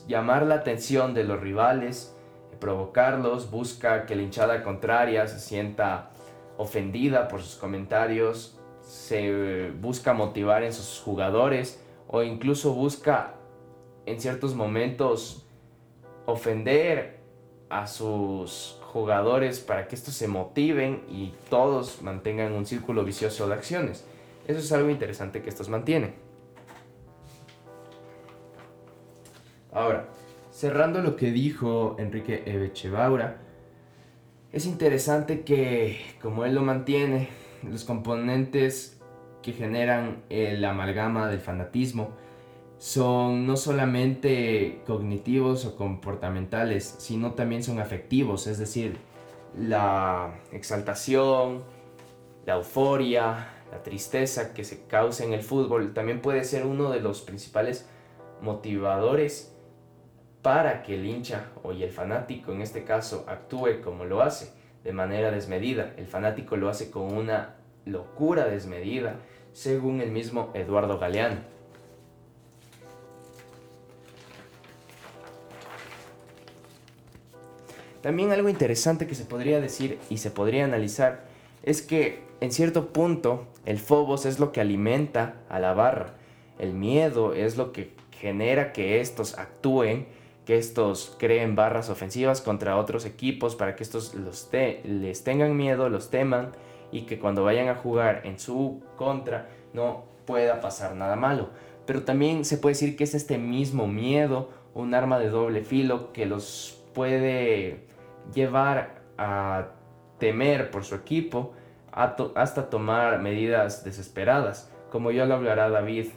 llamar 0.07 0.45
la 0.45 0.55
atención 0.55 1.13
de 1.13 1.25
los 1.25 1.41
rivales, 1.41 2.15
provocarlos, 2.61 3.51
busca 3.51 4.05
que 4.05 4.15
la 4.15 4.21
hinchada 4.21 4.63
contraria 4.63 5.27
se 5.27 5.41
sienta 5.41 6.11
ofendida 6.55 7.27
por 7.27 7.41
sus 7.41 7.55
comentarios, 7.55 8.57
se 8.79 9.69
busca 9.81 10.13
motivar 10.13 10.63
en 10.63 10.71
sus 10.71 11.01
jugadores 11.01 11.77
o 12.07 12.23
incluso 12.23 12.73
busca 12.73 13.33
en 14.05 14.21
ciertos 14.21 14.55
momentos 14.55 15.44
ofender 16.25 17.19
a 17.69 17.87
sus 17.87 18.79
jugadores 18.83 19.59
para 19.59 19.87
que 19.87 19.95
estos 19.95 20.13
se 20.13 20.27
motiven 20.27 21.03
y 21.09 21.33
todos 21.49 22.01
mantengan 22.01 22.53
un 22.53 22.65
círculo 22.65 23.03
vicioso 23.03 23.47
de 23.47 23.53
acciones. 23.53 24.05
Eso 24.47 24.59
es 24.59 24.71
algo 24.71 24.89
interesante 24.89 25.41
que 25.41 25.49
estos 25.49 25.69
mantienen. 25.69 26.15
Ahora, 29.71 30.07
cerrando 30.51 31.01
lo 31.01 31.15
que 31.17 31.31
dijo 31.31 31.97
Enrique 31.99 32.43
Echevaura, 32.45 33.37
es 34.53 34.65
interesante 34.65 35.41
que, 35.41 35.99
como 36.21 36.45
él 36.45 36.55
lo 36.55 36.61
mantiene, 36.61 37.27
los 37.61 37.83
componentes 37.83 39.01
que 39.41 39.51
generan 39.51 40.23
el 40.29 40.63
amalgama 40.63 41.27
del 41.27 41.41
fanatismo 41.41 42.11
son 42.85 43.47
no 43.47 43.57
solamente 43.57 44.83
cognitivos 44.85 45.65
o 45.65 45.75
comportamentales, 45.75 46.83
sino 46.99 47.33
también 47.33 47.63
son 47.63 47.79
afectivos, 47.79 48.45
es 48.45 48.59
decir, 48.59 48.97
la 49.57 50.35
exaltación, 50.51 51.63
la 52.45 52.57
euforia, 52.57 53.47
la 53.71 53.81
tristeza 53.81 54.53
que 54.53 54.63
se 54.63 54.85
causa 54.85 55.23
en 55.23 55.33
el 55.33 55.41
fútbol 55.41 55.95
también 55.95 56.21
puede 56.21 56.43
ser 56.43 56.67
uno 56.67 56.91
de 56.91 56.99
los 56.99 57.23
principales 57.23 57.89
motivadores 58.39 59.51
para 60.43 60.83
que 60.83 60.93
el 60.93 61.07
hincha 61.07 61.49
o 61.63 61.71
el 61.71 61.89
fanático 61.89 62.51
en 62.51 62.61
este 62.61 62.83
caso 62.83 63.25
actúe 63.27 63.81
como 63.83 64.05
lo 64.05 64.21
hace, 64.21 64.53
de 64.83 64.93
manera 64.93 65.31
desmedida. 65.31 65.95
El 65.97 66.05
fanático 66.05 66.55
lo 66.55 66.69
hace 66.69 66.91
con 66.91 67.17
una 67.17 67.55
locura 67.83 68.45
desmedida, 68.45 69.15
según 69.53 70.01
el 70.01 70.11
mismo 70.11 70.51
Eduardo 70.53 70.99
Galeano. 70.99 71.54
También 78.05 78.31
algo 78.31 78.49
interesante 78.49 79.07
que 79.07 79.15
se 79.15 79.25
podría 79.25 79.59
decir 79.59 79.97
y 80.11 80.17
se 80.17 80.29
podría 80.29 80.63
analizar 80.63 81.23
es 81.63 81.81
que 81.81 82.19
en 82.39 82.51
cierto 82.51 82.93
punto 82.93 83.47
el 83.65 83.79
Phobos 83.79 84.27
es 84.27 84.37
lo 84.39 84.51
que 84.51 84.61
alimenta 84.61 85.37
a 85.49 85.59
la 85.59 85.73
barra. 85.73 86.13
El 86.59 86.73
miedo 86.73 87.33
es 87.33 87.57
lo 87.57 87.71
que 87.71 87.93
genera 88.11 88.73
que 88.73 89.01
estos 89.01 89.39
actúen, 89.39 90.05
que 90.45 90.59
estos 90.59 91.15
creen 91.17 91.55
barras 91.55 91.89
ofensivas 91.89 92.41
contra 92.41 92.77
otros 92.77 93.05
equipos 93.05 93.55
para 93.55 93.75
que 93.75 93.81
estos 93.81 94.13
les 94.13 95.23
tengan 95.23 95.57
miedo, 95.57 95.89
los 95.89 96.11
teman 96.11 96.51
y 96.91 97.07
que 97.07 97.17
cuando 97.17 97.43
vayan 97.43 97.69
a 97.69 97.75
jugar 97.75 98.21
en 98.25 98.37
su 98.37 98.83
contra 98.97 99.49
no 99.73 100.03
pueda 100.27 100.61
pasar 100.61 100.95
nada 100.95 101.15
malo. 101.15 101.49
Pero 101.87 102.03
también 102.03 102.45
se 102.45 102.59
puede 102.59 102.73
decir 102.75 102.97
que 102.97 103.03
es 103.03 103.15
este 103.15 103.39
mismo 103.39 103.87
miedo, 103.87 104.51
un 104.75 104.93
arma 104.93 105.17
de 105.17 105.29
doble 105.29 105.63
filo 105.63 106.13
que 106.13 106.27
los 106.27 106.83
puede 106.93 107.94
llevar 108.33 109.01
a 109.17 109.67
temer 110.19 110.71
por 110.71 110.83
su 110.83 110.95
equipo 110.95 111.53
hasta 111.91 112.69
tomar 112.69 113.21
medidas 113.21 113.83
desesperadas, 113.83 114.71
como 114.91 115.11
ya 115.11 115.25
lo 115.25 115.35
hablará 115.35 115.69
David 115.69 116.07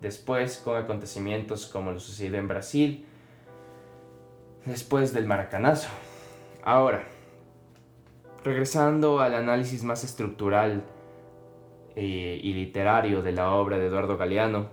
después 0.00 0.58
con 0.58 0.76
acontecimientos 0.76 1.66
como 1.66 1.92
lo 1.92 2.00
sucedió 2.00 2.38
en 2.38 2.48
Brasil 2.48 3.04
después 4.64 5.12
del 5.12 5.26
maracanazo. 5.26 5.88
Ahora, 6.62 7.04
regresando 8.44 9.20
al 9.20 9.34
análisis 9.34 9.82
más 9.82 10.04
estructural 10.04 10.82
eh, 11.96 12.40
y 12.42 12.52
literario 12.52 13.22
de 13.22 13.32
la 13.32 13.52
obra 13.52 13.78
de 13.78 13.86
Eduardo 13.86 14.16
Galeano, 14.16 14.68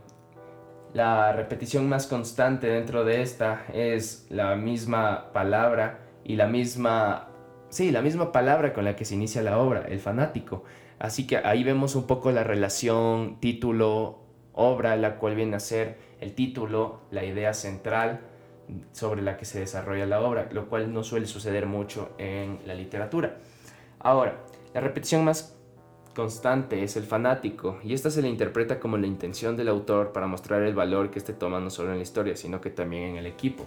la 0.94 1.32
repetición 1.34 1.90
más 1.90 2.08
constante 2.08 2.68
dentro 2.68 3.04
de 3.04 3.22
esta 3.22 3.66
es 3.74 4.28
la 4.30 4.56
misma 4.56 5.32
palabra 5.34 6.05
y 6.26 6.36
la 6.36 6.48
misma, 6.48 7.30
sí, 7.70 7.92
la 7.92 8.02
misma 8.02 8.32
palabra 8.32 8.74
con 8.74 8.84
la 8.84 8.96
que 8.96 9.06
se 9.06 9.14
inicia 9.14 9.44
la 9.44 9.60
obra, 9.60 9.86
el 9.88 10.00
fanático. 10.00 10.64
Así 10.98 11.28
que 11.28 11.38
ahí 11.38 11.64
vemos 11.64 11.96
un 11.96 12.08
poco 12.08 12.32
la 12.32 12.44
relación 12.44 13.40
título-obra, 13.40 14.96
la 14.96 15.18
cual 15.18 15.36
viene 15.36 15.56
a 15.56 15.60
ser 15.60 15.98
el 16.20 16.34
título, 16.34 17.02
la 17.12 17.24
idea 17.24 17.54
central 17.54 18.22
sobre 18.92 19.22
la 19.22 19.38
que 19.38 19.46
se 19.46 19.60
desarrolla 19.60 20.08
la 20.08 20.20
obra, 20.20 20.50
lo 20.52 20.68
cual 20.68 20.92
no 20.92 21.04
suele 21.04 21.28
suceder 21.28 21.68
mucho 21.68 22.16
en 22.18 22.60
la 22.66 22.74
literatura. 22.74 23.38
Ahora, 24.00 24.42
la 24.74 24.82
repetición 24.82 25.24
más 25.24 25.56
constante 26.16 26.82
es 26.82 26.96
el 26.96 27.04
fanático, 27.04 27.78
y 27.84 27.94
esta 27.94 28.10
se 28.10 28.24
le 28.24 28.30
interpreta 28.30 28.80
como 28.80 28.98
la 28.98 29.06
intención 29.06 29.56
del 29.56 29.68
autor 29.68 30.12
para 30.12 30.26
mostrar 30.26 30.64
el 30.64 30.74
valor 30.74 31.12
que 31.12 31.20
éste 31.20 31.34
toma 31.34 31.60
no 31.60 31.70
solo 31.70 31.92
en 31.92 31.98
la 31.98 32.04
historia, 32.04 32.36
sino 32.36 32.62
que 32.62 32.72
también 32.72 33.04
en 33.12 33.18
el 33.18 33.28
equipo. 33.28 33.66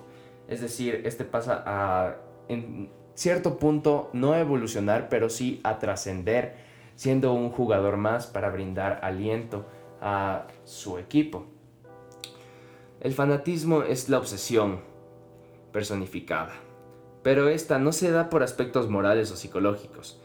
Es 0.49 0.61
decir, 0.61 1.03
este 1.05 1.25
pasa 1.25 1.63
a 1.65 2.17
en 2.49 2.91
cierto 3.15 3.59
punto 3.59 4.11
no 4.13 4.35
evolucionar, 4.35 5.09
pero 5.09 5.29
sí 5.29 5.61
a 5.65 5.79
trascender, 5.79 6.57
siendo 6.95 7.33
un 7.33 7.51
jugador 7.51 7.97
más 7.97 8.27
para 8.27 8.51
brindar 8.51 9.01
aliento 9.03 9.67
a 10.01 10.47
su 10.65 10.99
equipo. 10.99 11.47
El 13.01 13.13
fanatismo 13.13 13.83
es 13.83 14.09
la 14.09 14.19
obsesión 14.19 14.81
personificada, 15.73 16.53
pero 17.23 17.49
esta 17.49 17.79
no 17.79 17.93
se 17.93 18.11
da 18.11 18.31
por 18.31 18.43
aspectos 18.43 18.89
morales 18.89 19.31
o 19.31 19.37
psicológicos. 19.37 20.21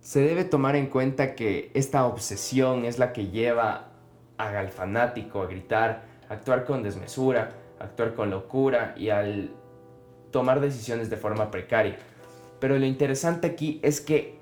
Se 0.00 0.20
debe 0.20 0.44
tomar 0.44 0.76
en 0.76 0.86
cuenta 0.86 1.34
que 1.34 1.70
esta 1.74 2.06
obsesión 2.06 2.84
es 2.84 2.98
la 2.98 3.12
que 3.12 3.28
lleva 3.28 3.90
al 4.38 4.70
fanático 4.70 5.42
a 5.42 5.46
gritar, 5.46 6.04
a 6.28 6.34
actuar 6.34 6.64
con 6.64 6.82
desmesura, 6.82 7.50
actuar 7.78 8.14
con 8.14 8.30
locura 8.30 8.94
y 8.96 9.10
al 9.10 9.54
tomar 10.30 10.60
decisiones 10.60 11.10
de 11.10 11.16
forma 11.16 11.50
precaria. 11.50 11.98
Pero 12.58 12.78
lo 12.78 12.86
interesante 12.86 13.46
aquí 13.46 13.80
es 13.82 14.00
que 14.00 14.38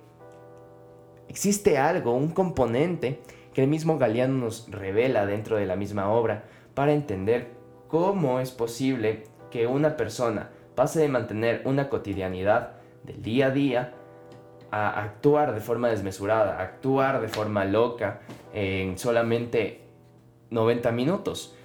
existe 1.29 1.79
algo, 1.79 2.15
un 2.15 2.31
componente 2.31 3.21
que 3.55 3.63
el 3.63 3.69
mismo 3.69 3.99
Galeano 3.99 4.35
nos 4.35 4.71
revela 4.71 5.27
dentro 5.27 5.57
de 5.57 5.67
la 5.67 5.77
misma 5.77 6.11
obra 6.11 6.45
para 6.75 6.93
entender 6.93 7.49
cómo 7.89 8.41
es 8.41 8.51
posible 8.51 9.25
que 9.51 9.67
una 9.67 9.97
persona 9.97 10.51
pase 10.75 11.01
de 11.01 11.09
mantener 11.09 11.63
una 11.65 11.89
cotidianidad 11.89 12.75
del 13.05 13.23
día 13.23 13.47
a 13.47 13.51
día 13.51 13.95
a 14.71 15.03
actuar 15.03 15.55
de 15.55 15.61
forma 15.61 15.89
desmesurada, 15.89 16.61
actuar 16.61 17.21
de 17.21 17.29
forma 17.29 17.65
loca 17.65 18.21
en 18.53 18.99
solamente 18.99 19.81
90 20.51 20.93
minutos. 20.93 21.57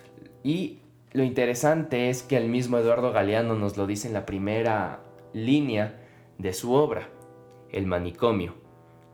Y 0.43 0.79
lo 1.13 1.23
interesante 1.23 2.09
es 2.09 2.23
que 2.23 2.37
el 2.37 2.49
mismo 2.49 2.77
Eduardo 2.77 3.11
Galeano 3.11 3.55
nos 3.55 3.77
lo 3.77 3.85
dice 3.85 4.07
en 4.07 4.13
la 4.13 4.25
primera 4.25 5.01
línea 5.31 5.99
de 6.39 6.53
su 6.53 6.73
obra, 6.73 7.09
El 7.71 7.85
manicomio, 7.85 8.55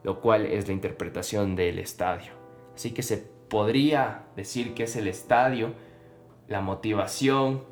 lo 0.04 0.22
cual 0.22 0.46
es 0.46 0.68
la 0.68 0.74
interpretación 0.74 1.56
del 1.56 1.78
estadio. 1.78 2.32
Así 2.74 2.92
que 2.92 3.04
se 3.04 3.18
podría 3.18 4.24
decir 4.36 4.74
que 4.74 4.84
es 4.84 4.96
el 4.96 5.08
estadio, 5.08 5.74
la 6.48 6.62
motivación 6.62 7.64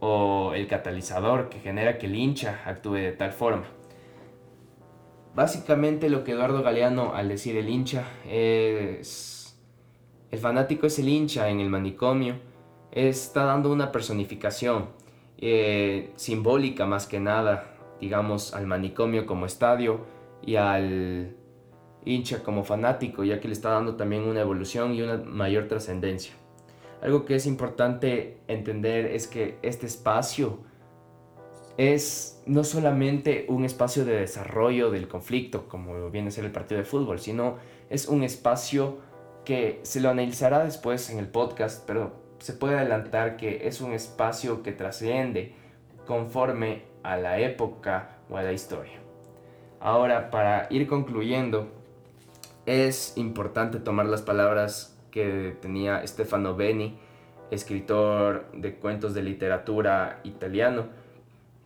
o 0.00 0.52
el 0.54 0.66
catalizador 0.66 1.48
que 1.48 1.60
genera 1.60 1.98
que 1.98 2.06
el 2.06 2.16
hincha 2.16 2.62
actúe 2.64 2.94
de 2.94 3.12
tal 3.12 3.32
forma. 3.32 3.64
Básicamente 5.34 6.10
lo 6.10 6.24
que 6.24 6.32
Eduardo 6.32 6.62
Galeano 6.62 7.14
al 7.14 7.28
decir 7.28 7.56
el 7.56 7.68
hincha 7.68 8.04
es... 8.28 9.58
El 10.30 10.38
fanático 10.38 10.86
es 10.86 10.98
el 10.98 11.08
hincha 11.08 11.48
en 11.48 11.60
el 11.60 11.68
manicomio, 11.68 12.36
está 12.92 13.44
dando 13.44 13.72
una 13.72 13.92
personificación 13.92 14.86
eh, 15.38 16.12
simbólica 16.16 16.86
más 16.86 17.06
que 17.06 17.20
nada, 17.20 17.76
digamos, 18.00 18.54
al 18.54 18.66
manicomio 18.66 19.26
como 19.26 19.46
estadio 19.46 20.04
y 20.42 20.56
al 20.56 21.36
hincha 22.04 22.42
como 22.42 22.64
fanático, 22.64 23.24
ya 23.24 23.40
que 23.40 23.48
le 23.48 23.54
está 23.54 23.70
dando 23.70 23.96
también 23.96 24.22
una 24.22 24.40
evolución 24.40 24.94
y 24.94 25.02
una 25.02 25.16
mayor 25.16 25.68
trascendencia. 25.68 26.34
Algo 27.02 27.24
que 27.24 27.34
es 27.36 27.46
importante 27.46 28.38
entender 28.46 29.06
es 29.06 29.26
que 29.26 29.58
este 29.62 29.86
espacio 29.86 30.60
es 31.78 32.42
no 32.44 32.62
solamente 32.62 33.46
un 33.48 33.64
espacio 33.64 34.04
de 34.04 34.16
desarrollo 34.16 34.90
del 34.90 35.08
conflicto, 35.08 35.66
como 35.68 36.10
viene 36.10 36.28
a 36.28 36.30
ser 36.30 36.44
el 36.44 36.52
partido 36.52 36.78
de 36.78 36.84
fútbol, 36.84 37.18
sino 37.18 37.56
es 37.88 38.06
un 38.06 38.22
espacio 38.22 38.98
que 39.46 39.80
se 39.82 40.00
lo 40.00 40.10
analizará 40.10 40.62
después 40.62 41.08
en 41.08 41.18
el 41.18 41.28
podcast, 41.28 41.86
pero 41.86 42.29
se 42.40 42.54
puede 42.54 42.78
adelantar 42.78 43.36
que 43.36 43.68
es 43.68 43.80
un 43.80 43.92
espacio 43.92 44.62
que 44.62 44.72
trasciende 44.72 45.54
conforme 46.06 46.82
a 47.02 47.16
la 47.16 47.38
época 47.38 48.16
o 48.28 48.36
a 48.36 48.42
la 48.42 48.52
historia. 48.52 48.98
Ahora, 49.78 50.30
para 50.30 50.66
ir 50.70 50.86
concluyendo, 50.86 51.68
es 52.66 53.16
importante 53.16 53.78
tomar 53.78 54.06
las 54.06 54.22
palabras 54.22 54.98
que 55.10 55.56
tenía 55.60 56.06
Stefano 56.06 56.56
Beni, 56.56 56.98
escritor 57.50 58.50
de 58.52 58.74
cuentos 58.74 59.14
de 59.14 59.22
literatura 59.22 60.20
italiano, 60.24 60.88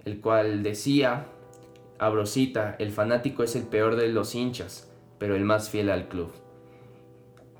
el 0.05 0.21
cual 0.21 0.63
decía, 0.63 1.27
abrosita, 1.99 2.77
el 2.79 2.91
fanático 2.91 3.43
es 3.43 3.55
el 3.57 3.65
peor 3.65 3.97
de 3.97 4.09
los 4.09 4.35
hinchas, 4.35 4.91
pero 5.19 5.37
el 5.37 5.45
más 5.45 5.71
fiel 5.71 5.91
al 5.91 6.09
club. 6.09 6.33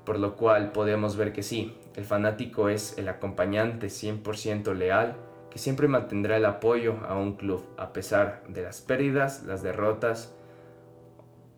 Por 0.05 0.19
lo 0.19 0.35
cual 0.35 0.71
podemos 0.71 1.17
ver 1.17 1.33
que 1.33 1.43
sí, 1.43 1.75
el 1.95 2.03
fanático 2.03 2.69
es 2.69 2.97
el 2.97 3.07
acompañante 3.07 3.87
100% 3.87 4.73
leal 4.73 5.15
que 5.49 5.59
siempre 5.59 5.87
mantendrá 5.87 6.35
el 6.35 6.45
apoyo 6.45 6.97
a 7.07 7.15
un 7.15 7.37
club 7.37 7.65
a 7.77 7.93
pesar 7.93 8.43
de 8.49 8.61
las 8.61 8.81
pérdidas, 8.81 9.43
las 9.43 9.63
derrotas, 9.63 10.35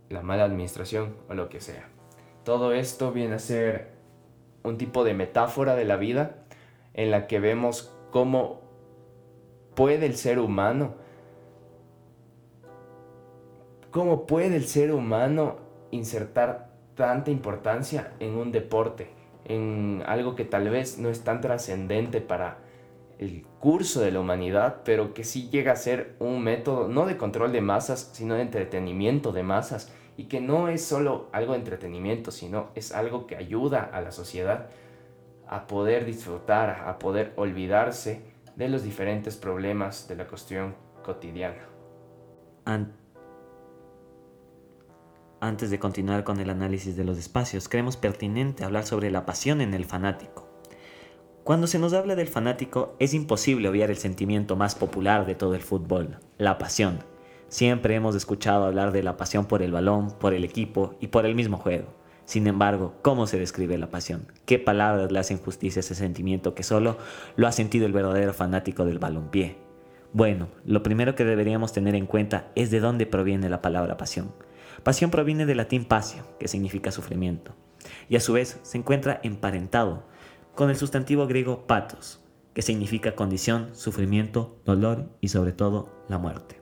la 0.09 0.21
mala 0.21 0.43
administración 0.43 1.15
o 1.27 1.33
lo 1.33 1.49
que 1.49 1.61
sea. 1.61 1.89
Todo 2.43 2.73
esto 2.73 3.11
viene 3.11 3.35
a 3.35 3.39
ser 3.39 3.89
un 4.63 4.77
tipo 4.77 5.03
de 5.03 5.15
metáfora 5.15 5.75
de 5.75 5.85
la 5.85 5.95
vida 5.95 6.45
en 6.93 7.09
la 7.09 7.25
que 7.25 7.39
vemos 7.39 7.91
cómo 8.11 8.61
puede 9.73 10.05
el 10.05 10.15
ser 10.15 10.37
humano, 10.37 10.93
cómo 13.89 14.27
puede 14.27 14.55
el 14.57 14.65
ser 14.65 14.91
humano 14.91 15.57
insertar 15.89 16.69
tanta 16.93 17.31
importancia 17.31 18.13
en 18.19 18.35
un 18.35 18.51
deporte 18.51 19.16
en 19.47 20.03
algo 20.05 20.35
que 20.35 20.45
tal 20.45 20.69
vez 20.69 20.97
no 20.99 21.09
es 21.09 21.23
tan 21.23 21.41
trascendente 21.41 22.21
para 22.21 22.59
el 23.17 23.43
curso 23.59 24.01
de 24.01 24.11
la 24.11 24.19
humanidad, 24.19 24.81
pero 24.83 25.13
que 25.13 25.23
sí 25.23 25.49
llega 25.49 25.71
a 25.71 25.77
ser 25.77 26.15
un 26.19 26.43
método 26.43 26.87
no 26.87 27.05
de 27.05 27.17
control 27.17 27.51
de 27.51 27.61
masas, 27.61 28.11
sino 28.13 28.35
de 28.35 28.41
entretenimiento 28.41 29.31
de 29.31 29.43
masas, 29.43 29.91
y 30.17 30.25
que 30.25 30.41
no 30.41 30.67
es 30.67 30.83
solo 30.83 31.29
algo 31.31 31.53
de 31.53 31.59
entretenimiento, 31.59 32.31
sino 32.31 32.69
es 32.75 32.91
algo 32.91 33.27
que 33.27 33.35
ayuda 33.35 33.89
a 33.91 34.01
la 34.01 34.11
sociedad 34.11 34.67
a 35.47 35.67
poder 35.67 36.05
disfrutar, 36.05 36.83
a 36.87 36.99
poder 36.99 37.33
olvidarse 37.37 38.21
de 38.55 38.67
los 38.67 38.83
diferentes 38.83 39.37
problemas 39.37 40.07
de 40.07 40.15
la 40.15 40.27
cuestión 40.27 40.75
cotidiana. 41.03 41.67
Antes 45.39 45.69
de 45.69 45.77
continuar 45.77 46.23
con 46.23 46.39
el 46.39 46.49
análisis 46.49 46.97
de 46.97 47.03
los 47.03 47.19
espacios, 47.19 47.69
creemos 47.69 47.95
pertinente 47.95 48.63
hablar 48.63 48.87
sobre 48.87 49.11
la 49.11 49.27
pasión 49.27 49.61
en 49.61 49.75
el 49.75 49.85
fanático. 49.85 50.47
Cuando 51.43 51.67
se 51.67 51.77
nos 51.77 51.93
habla 51.93 52.15
del 52.15 52.27
fanático, 52.27 52.95
es 52.97 53.13
imposible 53.13 53.69
obviar 53.69 53.91
el 53.91 53.97
sentimiento 53.97 54.55
más 54.55 54.73
popular 54.73 55.27
de 55.27 55.35
todo 55.35 55.53
el 55.53 55.61
fútbol, 55.61 56.17
la 56.39 56.57
pasión. 56.57 56.97
Siempre 57.49 57.93
hemos 57.93 58.15
escuchado 58.15 58.65
hablar 58.65 58.91
de 58.91 59.03
la 59.03 59.15
pasión 59.15 59.45
por 59.45 59.61
el 59.61 59.71
balón, 59.71 60.09
por 60.19 60.33
el 60.33 60.43
equipo 60.43 60.95
y 60.99 61.07
por 61.07 61.27
el 61.27 61.35
mismo 61.35 61.57
juego. 61.57 61.93
Sin 62.25 62.47
embargo, 62.47 62.95
¿cómo 63.03 63.27
se 63.27 63.37
describe 63.37 63.77
la 63.77 63.91
pasión? 63.91 64.31
¿Qué 64.47 64.57
palabras 64.57 65.11
le 65.11 65.19
hacen 65.19 65.37
justicia 65.37 65.79
a 65.79 65.81
ese 65.81 65.93
sentimiento 65.93 66.55
que 66.55 66.63
solo 66.63 66.97
lo 67.35 67.47
ha 67.47 67.51
sentido 67.51 67.85
el 67.85 67.93
verdadero 67.93 68.33
fanático 68.33 68.85
del 68.85 68.97
balompié? 68.97 69.55
Bueno, 70.13 70.47
lo 70.65 70.81
primero 70.81 71.13
que 71.13 71.25
deberíamos 71.25 71.73
tener 71.73 71.93
en 71.93 72.07
cuenta 72.07 72.47
es 72.55 72.71
de 72.71 72.79
dónde 72.79 73.05
proviene 73.05 73.49
la 73.49 73.61
palabra 73.61 73.97
pasión. 73.97 74.33
Pasión 74.87 75.11
proviene 75.11 75.45
del 75.45 75.57
latín 75.57 75.83
pasio, 75.83 76.23
que 76.39 76.47
significa 76.47 76.93
sufrimiento, 76.93 77.53
y 78.07 78.15
a 78.15 78.21
su 78.21 78.31
vez 78.31 78.57
se 78.63 78.77
encuentra 78.77 79.19
emparentado 79.21 80.05
con 80.55 80.69
el 80.69 80.77
sustantivo 80.77 81.27
griego 81.27 81.67
patos, 81.67 82.23
que 82.53 82.61
significa 82.61 83.13
condición, 83.13 83.75
sufrimiento, 83.75 84.61
dolor 84.63 85.09
y 85.19 85.27
sobre 85.27 85.51
todo 85.51 85.89
la 86.07 86.19
muerte. 86.19 86.61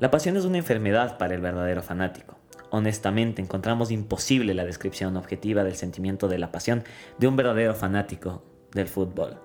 La 0.00 0.10
pasión 0.10 0.36
es 0.36 0.44
una 0.44 0.58
enfermedad 0.58 1.16
para 1.16 1.36
el 1.36 1.40
verdadero 1.40 1.80
fanático. 1.80 2.40
Honestamente, 2.70 3.40
encontramos 3.40 3.92
imposible 3.92 4.52
la 4.52 4.64
descripción 4.64 5.16
objetiva 5.16 5.62
del 5.62 5.76
sentimiento 5.76 6.26
de 6.26 6.38
la 6.38 6.50
pasión 6.50 6.82
de 7.18 7.28
un 7.28 7.36
verdadero 7.36 7.76
fanático 7.76 8.42
del 8.72 8.88
fútbol. 8.88 9.38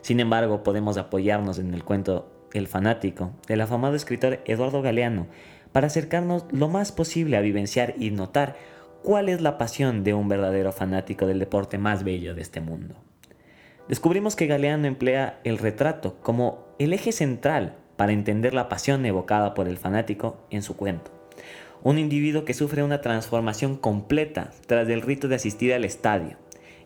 Sin 0.00 0.18
embargo, 0.18 0.62
podemos 0.62 0.96
apoyarnos 0.96 1.58
en 1.58 1.74
el 1.74 1.84
cuento 1.84 2.48
El 2.54 2.68
fanático 2.68 3.32
del 3.46 3.60
afamado 3.60 3.94
escritor 3.96 4.40
Eduardo 4.46 4.80
Galeano, 4.80 5.28
para 5.72 5.88
acercarnos 5.88 6.44
lo 6.50 6.68
más 6.68 6.92
posible 6.92 7.36
a 7.36 7.40
vivenciar 7.40 7.94
y 7.98 8.10
notar 8.10 8.56
cuál 9.02 9.28
es 9.28 9.40
la 9.40 9.58
pasión 9.58 10.04
de 10.04 10.14
un 10.14 10.28
verdadero 10.28 10.72
fanático 10.72 11.26
del 11.26 11.38
deporte 11.38 11.78
más 11.78 12.04
bello 12.04 12.34
de 12.34 12.42
este 12.42 12.60
mundo. 12.60 12.94
Descubrimos 13.88 14.36
que 14.36 14.46
Galeano 14.46 14.86
emplea 14.86 15.40
el 15.44 15.58
retrato 15.58 16.16
como 16.22 16.66
el 16.78 16.92
eje 16.92 17.12
central 17.12 17.76
para 17.96 18.12
entender 18.12 18.54
la 18.54 18.68
pasión 18.68 19.04
evocada 19.04 19.52
por 19.52 19.68
el 19.68 19.78
fanático 19.78 20.46
en 20.50 20.62
su 20.62 20.76
cuento. 20.76 21.10
Un 21.82 21.98
individuo 21.98 22.44
que 22.44 22.54
sufre 22.54 22.82
una 22.82 23.00
transformación 23.00 23.76
completa 23.76 24.50
tras 24.66 24.88
el 24.88 25.02
rito 25.02 25.28
de 25.28 25.34
asistir 25.36 25.72
al 25.72 25.84
estadio. 25.84 26.36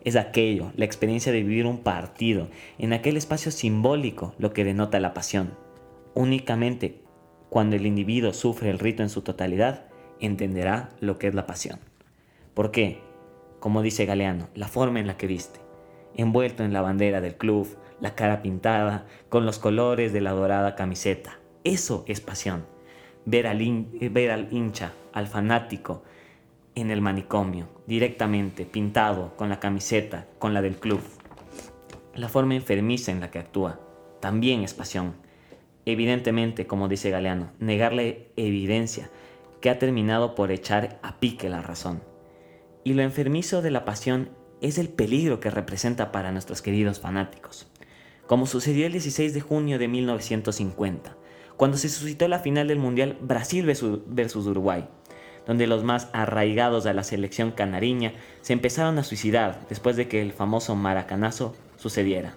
Es 0.03 0.15
aquello, 0.15 0.71
la 0.75 0.85
experiencia 0.85 1.31
de 1.31 1.43
vivir 1.43 1.65
un 1.65 1.79
partido, 1.79 2.47
en 2.77 2.93
aquel 2.93 3.17
espacio 3.17 3.51
simbólico, 3.51 4.33
lo 4.37 4.53
que 4.53 4.63
denota 4.63 4.99
la 4.99 5.13
pasión. 5.13 5.51
Únicamente 6.13 7.04
cuando 7.49 7.75
el 7.75 7.85
individuo 7.85 8.33
sufre 8.33 8.69
el 8.69 8.79
rito 8.79 9.03
en 9.03 9.09
su 9.09 9.21
totalidad, 9.21 9.85
entenderá 10.19 10.89
lo 10.99 11.17
que 11.17 11.27
es 11.27 11.35
la 11.35 11.45
pasión. 11.45 11.79
¿Por 12.53 12.71
qué? 12.71 13.01
Como 13.59 13.81
dice 13.81 14.05
Galeano, 14.05 14.47
la 14.55 14.67
forma 14.67 14.99
en 14.99 15.07
la 15.07 15.17
que 15.17 15.27
viste, 15.27 15.59
envuelto 16.15 16.63
en 16.63 16.73
la 16.73 16.81
bandera 16.81 17.21
del 17.21 17.35
club, 17.35 17.67
la 17.99 18.15
cara 18.15 18.41
pintada, 18.41 19.05
con 19.29 19.45
los 19.45 19.59
colores 19.59 20.13
de 20.13 20.21
la 20.21 20.31
dorada 20.31 20.75
camiseta. 20.75 21.39
Eso 21.63 22.03
es 22.07 22.21
pasión. 22.21 22.65
Ver 23.25 23.47
al, 23.47 23.59
ver 24.11 24.31
al 24.31 24.47
hincha, 24.51 24.93
al 25.13 25.27
fanático, 25.27 26.03
en 26.75 26.91
el 26.91 27.01
manicomio, 27.01 27.69
directamente, 27.87 28.65
pintado, 28.65 29.35
con 29.37 29.49
la 29.49 29.59
camiseta, 29.59 30.27
con 30.39 30.53
la 30.53 30.61
del 30.61 30.75
club. 30.75 30.99
La 32.13 32.29
forma 32.29 32.55
enfermiza 32.55 33.11
en 33.11 33.21
la 33.21 33.31
que 33.31 33.39
actúa 33.39 33.79
también 34.19 34.63
es 34.63 34.73
pasión 34.73 35.24
evidentemente, 35.85 36.67
como 36.67 36.87
dice 36.87 37.09
Galeano, 37.09 37.51
negarle 37.59 38.31
evidencia 38.35 39.09
que 39.61 39.69
ha 39.69 39.79
terminado 39.79 40.35
por 40.35 40.51
echar 40.51 40.99
a 41.01 41.19
pique 41.19 41.49
la 41.49 41.61
razón. 41.61 42.01
Y 42.83 42.93
lo 42.93 43.01
enfermizo 43.01 43.61
de 43.61 43.71
la 43.71 43.85
pasión 43.85 44.29
es 44.61 44.77
el 44.77 44.89
peligro 44.89 45.39
que 45.39 45.49
representa 45.49 46.11
para 46.11 46.31
nuestros 46.31 46.61
queridos 46.61 46.99
fanáticos. 46.99 47.67
como 48.27 48.47
sucedió 48.47 48.87
el 48.87 48.91
16 48.91 49.35
de 49.35 49.41
junio 49.41 49.77
de 49.77 49.87
1950, 49.87 51.15
cuando 51.57 51.77
se 51.77 51.89
suscitó 51.89 52.27
la 52.27 52.39
final 52.39 52.67
del 52.67 52.79
Mundial 52.79 53.17
Brasil 53.21 53.65
versus 53.65 54.47
Uruguay, 54.47 54.87
donde 55.45 55.67
los 55.67 55.83
más 55.83 56.09
arraigados 56.11 56.87
a 56.87 56.93
la 56.93 57.03
selección 57.03 57.51
canariña 57.51 58.13
se 58.41 58.53
empezaron 58.53 58.97
a 58.97 59.03
suicidar 59.03 59.65
después 59.69 59.95
de 59.95 60.07
que 60.07 60.23
el 60.23 60.33
famoso 60.33 60.75
maracanazo 60.75 61.55
sucediera. 61.77 62.35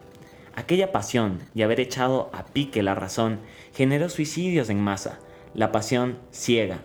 Aquella 0.58 0.90
pasión 0.90 1.38
y 1.54 1.62
haber 1.62 1.78
echado 1.78 2.30
a 2.32 2.44
pique 2.46 2.82
la 2.82 2.96
razón 2.96 3.38
generó 3.72 4.08
suicidios 4.08 4.70
en 4.70 4.80
masa. 4.80 5.20
La 5.54 5.70
pasión 5.70 6.18
ciega 6.32 6.80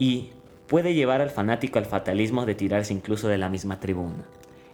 y 0.00 0.30
puede 0.66 0.92
llevar 0.92 1.20
al 1.20 1.30
fanático 1.30 1.78
al 1.78 1.86
fatalismo 1.86 2.44
de 2.44 2.56
tirarse 2.56 2.92
incluso 2.92 3.28
de 3.28 3.38
la 3.38 3.48
misma 3.48 3.78
tribuna. 3.78 4.24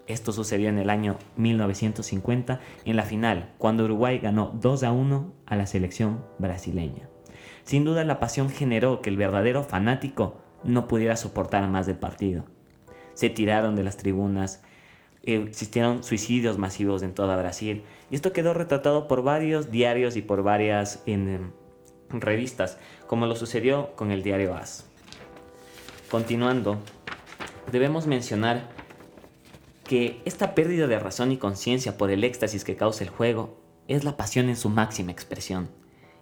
Esto 0.07 0.33
sucedió 0.33 0.71
en 0.71 0.79
el 0.79 0.89
año 0.89 1.19
1950 1.37 2.61
en 2.87 2.97
la 2.97 3.03
final, 3.03 3.53
cuando 3.59 3.85
Uruguay 3.85 4.19
ganó 4.21 4.53
2 4.59 4.85
a 4.85 4.93
1 4.93 5.33
a 5.45 5.57
la 5.57 5.67
selección 5.67 6.25
brasileña. 6.39 7.11
Sin 7.63 7.85
duda 7.85 8.05
la 8.05 8.19
pasión 8.19 8.49
generó 8.49 9.03
que 9.03 9.11
el 9.11 9.19
verdadero 9.19 9.65
fanático 9.65 10.41
no 10.65 10.89
pudiera 10.89 11.17
soportar 11.17 11.69
más 11.69 11.85
del 11.85 11.99
partido. 11.99 12.47
Se 13.13 13.29
tiraron 13.29 13.77
de 13.77 13.83
las 13.83 13.99
tribunas, 13.99 14.63
existieron 15.23 16.03
suicidios 16.03 16.59
masivos 16.59 17.03
en 17.03 17.15
toda 17.15 17.37
Brasil 17.37 17.85
y 18.11 18.17
esto 18.17 18.33
quedó 18.33 18.55
retratado 18.55 19.09
por 19.09 19.23
varios 19.23 19.71
diarios 19.71 20.17
y 20.17 20.23
por 20.23 20.43
varias 20.43 21.03
en, 21.07 21.53
revistas, 22.11 22.79
como 23.07 23.27
lo 23.27 23.37
sucedió 23.37 23.95
con 23.97 24.11
el 24.11 24.23
diario 24.23 24.55
AS. 24.55 24.87
Continuando, 26.11 26.79
debemos 27.71 28.07
mencionar 28.07 28.69
que 29.85 30.21
esta 30.25 30.55
pérdida 30.55 30.87
de 30.87 30.99
razón 30.99 31.33
y 31.33 31.37
conciencia 31.37 31.97
por 31.97 32.11
el 32.11 32.25
éxtasis 32.25 32.65
que 32.65 32.77
causa 32.77 33.05
el 33.05 33.11
juego 33.11 33.59
es 33.89 34.05
la 34.05 34.17
pasión 34.17 34.49
en 34.49 34.57
su 34.57 34.69
máxima 34.69 35.13
expresión 35.13 35.71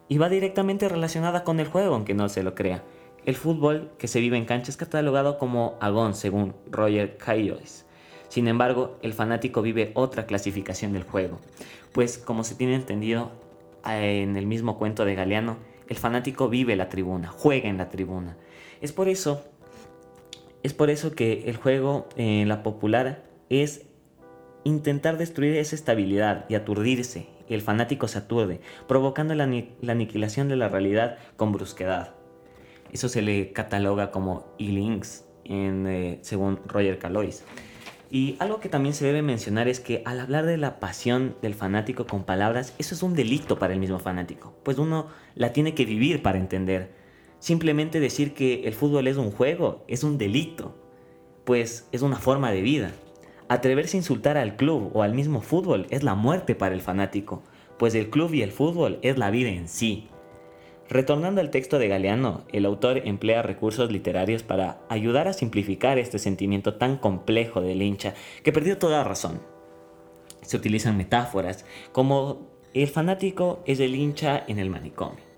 y 0.09 0.19
va 0.19 0.29
directamente 0.29 0.89
relacionada 0.89 1.45
con 1.45 1.61
el 1.61 1.69
juego, 1.69 1.95
aunque 1.95 2.15
no 2.15 2.29
se 2.29 2.43
lo 2.43 2.55
crea. 2.55 2.83
El 3.25 3.37
fútbol 3.37 3.93
que 3.99 4.09
se 4.09 4.21
vive 4.21 4.37
en 4.37 4.45
cancha 4.45 4.71
es 4.71 4.77
catalogado 4.77 5.39
como 5.39 5.77
agón, 5.81 6.15
según 6.15 6.55
Roger 6.71 7.17
Caillois. 7.17 7.87
Sin 8.31 8.49
embargo, 8.49 8.97
el 9.03 9.13
fanático 9.13 9.61
vive 9.61 9.93
otra 9.95 10.25
clasificación 10.25 10.95
del 10.95 11.03
juego, 11.03 11.39
pues 11.93 12.17
como 12.17 12.43
se 12.43 12.55
tiene 12.55 12.75
entendido 12.75 13.33
eh, 13.87 14.23
en 14.23 14.39
el 14.39 14.47
mismo 14.47 14.79
cuento 14.79 15.05
de 15.05 15.15
Galeano, 15.15 15.59
el 15.89 15.99
fanático 15.99 16.49
vive 16.49 16.75
la 16.77 16.89
tribuna, 16.89 17.29
juega 17.29 17.69
en 17.69 17.77
la 17.77 17.91
tribuna. 17.91 18.39
Es 18.81 18.93
por 18.93 19.09
eso 19.09 19.43
es 20.63 20.75
por 20.75 20.91
eso 20.91 21.13
que 21.13 21.45
el 21.47 21.57
juego 21.57 22.07
en 22.17 22.49
la 22.49 22.63
popular 22.63 23.25
es 23.49 23.87
intentar 24.65 25.17
destruir 25.17 25.57
esa 25.57 25.75
estabilidad 25.75 26.45
y 26.49 26.55
aturdirse. 26.55 27.29
El 27.49 27.63
fanático 27.63 28.09
se 28.09 28.19
aturde, 28.19 28.61
provocando 28.87 29.35
la, 29.35 29.45
aniquilación 29.45 30.49
de 30.49 30.57
la 30.57 30.69
realidad 30.69 31.17
con 31.37 31.53
brusquedad. 31.53 32.15
Eso 32.93 33.09
se 33.09 33.23
le 33.23 33.53
cataloga 33.53 34.11
como 34.11 34.55
e-links, 34.59 35.25
eh, 35.45 36.19
según 36.21 36.61
Roger 36.67 36.99
Calois. 36.99 37.43
Y 38.13 38.35
algo 38.41 38.59
que 38.59 38.69
también 38.69 38.95
se 38.95 39.07
debe 39.07 39.23
mencionar 39.23 39.69
es 39.69 39.79
que 39.79 40.03
al 40.05 40.19
hablar 40.19 40.45
de 40.45 40.57
la 40.57 40.81
pasión 40.81 41.37
del 41.43 41.55
fanático 41.55 42.07
con 42.07 42.25
palabras, 42.25 42.75
eso 42.79 42.95
es 42.95 43.05
un 43.05 43.15
delito 43.15 43.59
para 43.61 43.73
el 43.73 43.79
mismo 43.79 44.01
fanático, 44.01 44.53
pues 44.65 44.79
uno 44.79 45.07
la 45.37 45.53
tiene 45.53 45.75
que 45.75 45.85
vivir 45.85 46.21
para 46.21 46.39
entender. 46.39 46.91
Simplemente 47.39 48.01
decir 48.01 48.35
que 48.35 48.65
el 48.65 48.75
fútbol 48.75 49.07
es 49.07 49.17
un 49.17 49.31
juego 49.31 49.85
es 49.87 50.03
un 50.03 50.19
delito, 50.19 50.77
pues 51.45 51.89
es 51.93 52.03
una 52.03 52.17
forma 52.17 52.51
de 52.51 52.63
vida. 52.63 52.91
Atreverse 53.49 53.97
a 53.97 54.01
insultar 54.01 54.37
al 54.37 54.57
club 54.57 54.91
o 54.93 55.03
al 55.03 55.15
mismo 55.15 55.41
fútbol 55.41 55.87
es 55.91 56.03
la 56.03 56.17
muerte 56.17 56.57
para 56.57 56.75
el 56.75 56.81
fanático, 56.81 57.45
pues 57.79 57.95
el 57.95 58.11
club 58.11 58.35
y 58.35 58.43
el 58.43 58.51
fútbol 58.51 58.99
es 59.03 59.19
la 59.19 59.31
vida 59.31 59.51
en 59.51 59.69
sí. 59.69 60.09
Retornando 60.91 61.41
al 61.41 61.51
texto 61.51 61.79
de 61.79 61.87
Galeano, 61.87 62.43
el 62.53 62.67
autor 62.67 62.99
emplea 63.05 63.43
recursos 63.43 63.93
literarios 63.93 64.43
para 64.43 64.81
ayudar 64.89 65.29
a 65.29 65.33
simplificar 65.33 65.99
este 65.99 66.19
sentimiento 66.19 66.75
tan 66.75 66.97
complejo 66.97 67.61
del 67.61 67.81
hincha 67.81 68.15
que 68.43 68.53
perdió 68.53 68.77
toda 68.77 69.05
razón. 69.05 69.41
Se 70.43 70.57
utilizan 70.57 70.97
metáforas 70.97 71.65
como 71.93 72.49
el 72.75 72.89
fanático 72.89 73.63
es 73.67 73.79
el 73.79 73.95
hincha 73.95 74.45
en 74.47 74.59
el 74.59 74.71
manicomio 74.71 75.31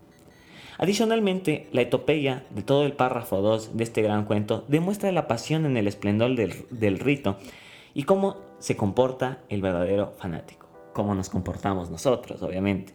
Adicionalmente, 0.79 1.69
la 1.71 1.83
etopeya 1.83 2.45
de 2.51 2.63
todo 2.63 2.85
el 2.85 2.95
párrafo 2.95 3.41
2 3.41 3.77
de 3.77 3.85
este 3.85 4.03
gran 4.03 4.25
cuento 4.25 4.65
demuestra 4.69 5.13
la 5.13 5.29
pasión 5.29 5.67
en 5.67 5.77
el 5.77 5.87
esplendor 5.87 6.35
del, 6.35 6.99
rito 6.99 7.37
y 7.95 8.05
cómo 8.05 8.39
se 8.59 8.77
comporta 8.77 9.43
el 9.49 9.61
verdadero 9.61 10.15
fanático, 10.19 10.67
cómo 10.93 11.15
nos 11.15 11.29
comportamos 11.29 11.91
nosotros, 11.91 12.43
obviamente, 12.43 12.95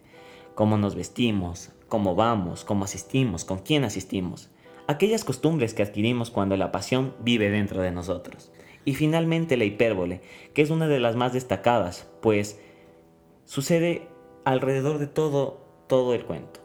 cómo 0.53 0.77
nos 0.77 0.95
vestimos, 0.95 1.71
cómo 1.87 2.15
vamos, 2.15 2.63
cómo 2.63 2.85
asistimos, 2.85 3.45
con 3.45 3.59
quién 3.59 3.83
asistimos, 3.83 4.49
aquellas 4.87 5.23
costumbres 5.23 5.73
que 5.73 5.83
adquirimos 5.83 6.31
cuando 6.31 6.57
la 6.57 6.71
pasión 6.71 7.13
vive 7.19 7.49
dentro 7.49 7.81
de 7.81 7.91
nosotros. 7.91 8.51
Y 8.85 8.95
finalmente 8.95 9.57
la 9.57 9.65
hipérbole, 9.65 10.21
que 10.53 10.61
es 10.61 10.69
una 10.69 10.87
de 10.87 10.99
las 10.99 11.15
más 11.15 11.33
destacadas, 11.33 12.09
pues 12.21 12.59
sucede 13.45 14.07
alrededor 14.45 14.97
de 14.97 15.07
todo, 15.07 15.61
todo 15.87 16.13
el 16.13 16.25
cuento. 16.25 16.61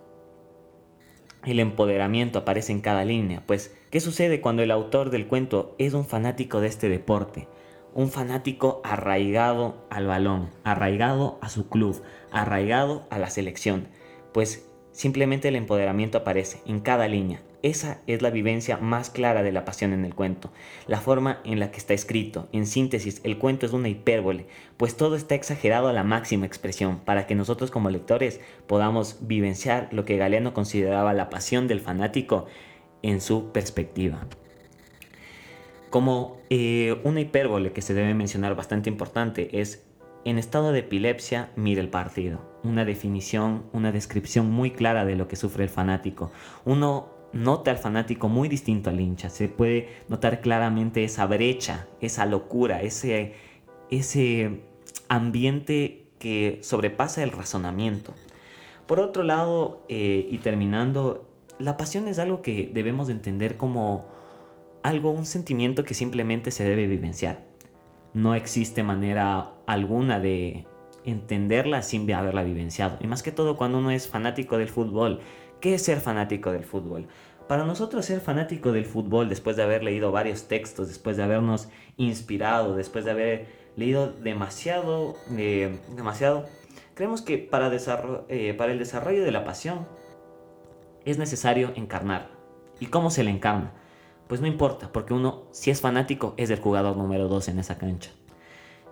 El 1.45 1.59
empoderamiento 1.59 2.39
aparece 2.39 2.71
en 2.71 2.81
cada 2.81 3.05
línea, 3.05 3.43
pues 3.47 3.77
¿qué 3.91 3.99
sucede 3.99 4.41
cuando 4.41 4.63
el 4.63 4.71
autor 4.71 5.11
del 5.11 5.27
cuento 5.27 5.75
es 5.79 5.93
un 5.93 6.05
fanático 6.05 6.61
de 6.61 6.69
este 6.69 6.89
deporte? 6.89 7.49
Un 7.93 8.11
fanático 8.11 8.81
arraigado 8.85 9.85
al 9.91 10.07
balón, 10.07 10.51
arraigado 10.63 11.39
a 11.43 11.49
su 11.49 11.69
club, 11.69 12.01
arraigado 12.31 13.07
a 13.11 13.19
la 13.19 13.29
selección. 13.29 13.89
Pues 14.33 14.72
simplemente 14.93 15.49
el 15.49 15.57
empoderamiento 15.57 16.19
aparece 16.19 16.61
en 16.67 16.81
cada 16.81 17.09
línea, 17.09 17.43
esa 17.63 18.01
es 18.09 18.23
la 18.23 18.31
vivencia 18.31 18.77
más 18.77 19.09
clara 19.09 19.45
de 19.45 19.53
la 19.53 19.65
pasión 19.65 19.93
en 19.93 20.05
el 20.05 20.17
cuento, 20.17 20.51
la 20.89 21.01
forma 21.01 21.41
en 21.45 21.61
la 21.61 21.71
que 21.71 21.79
está 21.79 21.95
escrito. 21.95 22.49
En 22.53 22.67
síntesis, 22.67 23.21
el 23.23 23.39
cuento 23.39 23.67
es 23.67 23.73
una 23.73 23.89
hipérbole, 23.89 24.47
pues 24.77 24.97
todo 24.97 25.15
está 25.15 25.37
exagerado 25.37 25.87
a 25.87 25.93
la 25.93 26.03
máxima 26.03 26.45
expresión, 26.45 26.99
para 26.99 27.27
que 27.27 27.37
nosotros 27.37 27.71
como 27.71 27.89
lectores 27.89 28.41
podamos 28.67 29.19
vivenciar 29.21 29.89
lo 29.93 30.05
que 30.05 30.17
Galeano 30.17 30.55
consideraba 30.55 31.15
la 31.15 31.31
pasión 31.31 31.69
del 31.69 31.81
fanático 31.81 32.47
en 33.03 33.21
su 33.21 33.53
perspectiva. 33.53 34.27
Como 35.91 36.41
eh, 36.51 36.99
una 37.05 37.21
hipérbole 37.21 37.73
que 37.73 37.83
se 37.83 37.95
debe 37.95 38.15
mencionar 38.15 38.57
bastante 38.57 38.91
importante 38.91 39.61
es 39.61 39.85
en 40.25 40.39
estado 40.39 40.73
de 40.73 40.81
epilepsia, 40.81 41.51
mire 41.55 41.81
el 41.81 41.91
partido. 41.91 42.52
Una 42.65 42.85
definición, 42.85 43.65
una 43.73 43.93
descripción 43.93 44.51
muy 44.51 44.71
clara 44.71 45.05
de 45.05 45.17
lo 45.17 45.29
que 45.29 45.37
sufre 45.37 45.65
el 45.65 45.71
fanático. 45.71 46.31
Uno 46.65 47.09
nota 47.33 47.71
al 47.71 47.79
fanático 47.79 48.29
muy 48.29 48.49
distinto 48.49 48.91
al 48.91 49.01
hincha. 49.01 49.31
Se 49.31 49.49
puede 49.49 49.89
notar 50.09 50.41
claramente 50.41 51.05
esa 51.05 51.27
brecha, 51.27 51.89
esa 52.01 52.27
locura, 52.27 52.83
ese, 52.83 53.35
ese 53.91 54.61
ambiente 55.09 56.07
que 56.19 56.61
sobrepasa 56.63 57.23
el 57.23 57.33
razonamiento. 57.33 58.15
Por 58.87 59.01
otro 59.01 59.23
lado, 59.23 59.85
eh, 59.89 60.29
y 60.31 60.39
terminando, 60.39 61.29
la 61.59 61.77
pasión 61.77 62.09
es 62.09 62.19
algo 62.19 62.43
que 62.43 62.71
debemos 62.73 63.09
entender 63.09 63.57
como 63.57 64.07
algo, 64.83 65.11
un 65.11 65.27
sentimiento 65.27 65.85
que 65.85 65.95
simplemente 65.95 66.51
se 66.51 66.65
debe 66.65 66.87
vivenciar. 66.87 67.45
No 68.15 68.35
existe 68.35 68.83
manera 68.83 69.53
alguna 69.67 70.21
de 70.21 70.67
entenderla 71.05 71.83
sin 71.83 72.11
haberla 72.13 72.43
vivenciado. 72.43 72.99
Y 73.01 73.07
más 73.07 73.23
que 73.23 73.33
todo 73.33 73.57
cuando 73.57 73.79
uno 73.79 73.91
es 73.91 74.09
fanático 74.09 74.59
del 74.59 74.69
fútbol, 74.69 75.21
¿Qué 75.63 75.75
es 75.75 75.83
ser 75.85 76.01
fanático 76.01 76.51
del 76.51 76.65
fútbol? 76.65 77.07
Para 77.47 77.65
nosotros 77.65 78.05
ser 78.05 78.21
fanático 78.21 78.73
del 78.73 78.85
fútbol, 78.85 79.29
después 79.29 79.55
de 79.55 79.63
haber 79.63 79.85
leído 79.85 80.11
varios 80.11 80.49
textos, 80.49 80.89
después 80.89 81.17
de 81.17 81.23
habernos 81.23 81.69
inspirado, 81.97 82.75
después 82.75 83.05
de 83.05 83.13
haber 83.13 83.47
leído 83.77 84.11
demasiado, 84.11 85.15
eh, 85.39 85.79
demasiado, 85.95 86.47
creemos 86.95 87.23
que 87.23 87.39
para, 87.39 87.71
eh, 88.29 88.55
para 88.55 88.73
el 88.73 88.81
desarrollo 88.81 89.23
de 89.23 89.31
la 89.31 89.45
pasión 89.45 89.87
es 91.05 91.19
necesario 91.19 91.71
encarnar. 91.77 92.33
¿Y 92.81 92.87
cómo 92.87 93.11
se 93.11 93.23
le 93.23 93.31
encarna? 93.31 93.73
Pues 94.27 94.41
no 94.41 94.49
importa, 94.49 94.91
porque 94.91 95.15
uno, 95.15 95.45
si 95.53 95.71
es 95.71 95.81
fanático, 95.81 96.35
es 96.39 96.51
el 96.51 96.59
jugador 96.59 96.97
número 96.97 97.29
2 97.29 97.51
en 97.51 97.61
esa 97.61 97.79
cancha. 97.79 98.11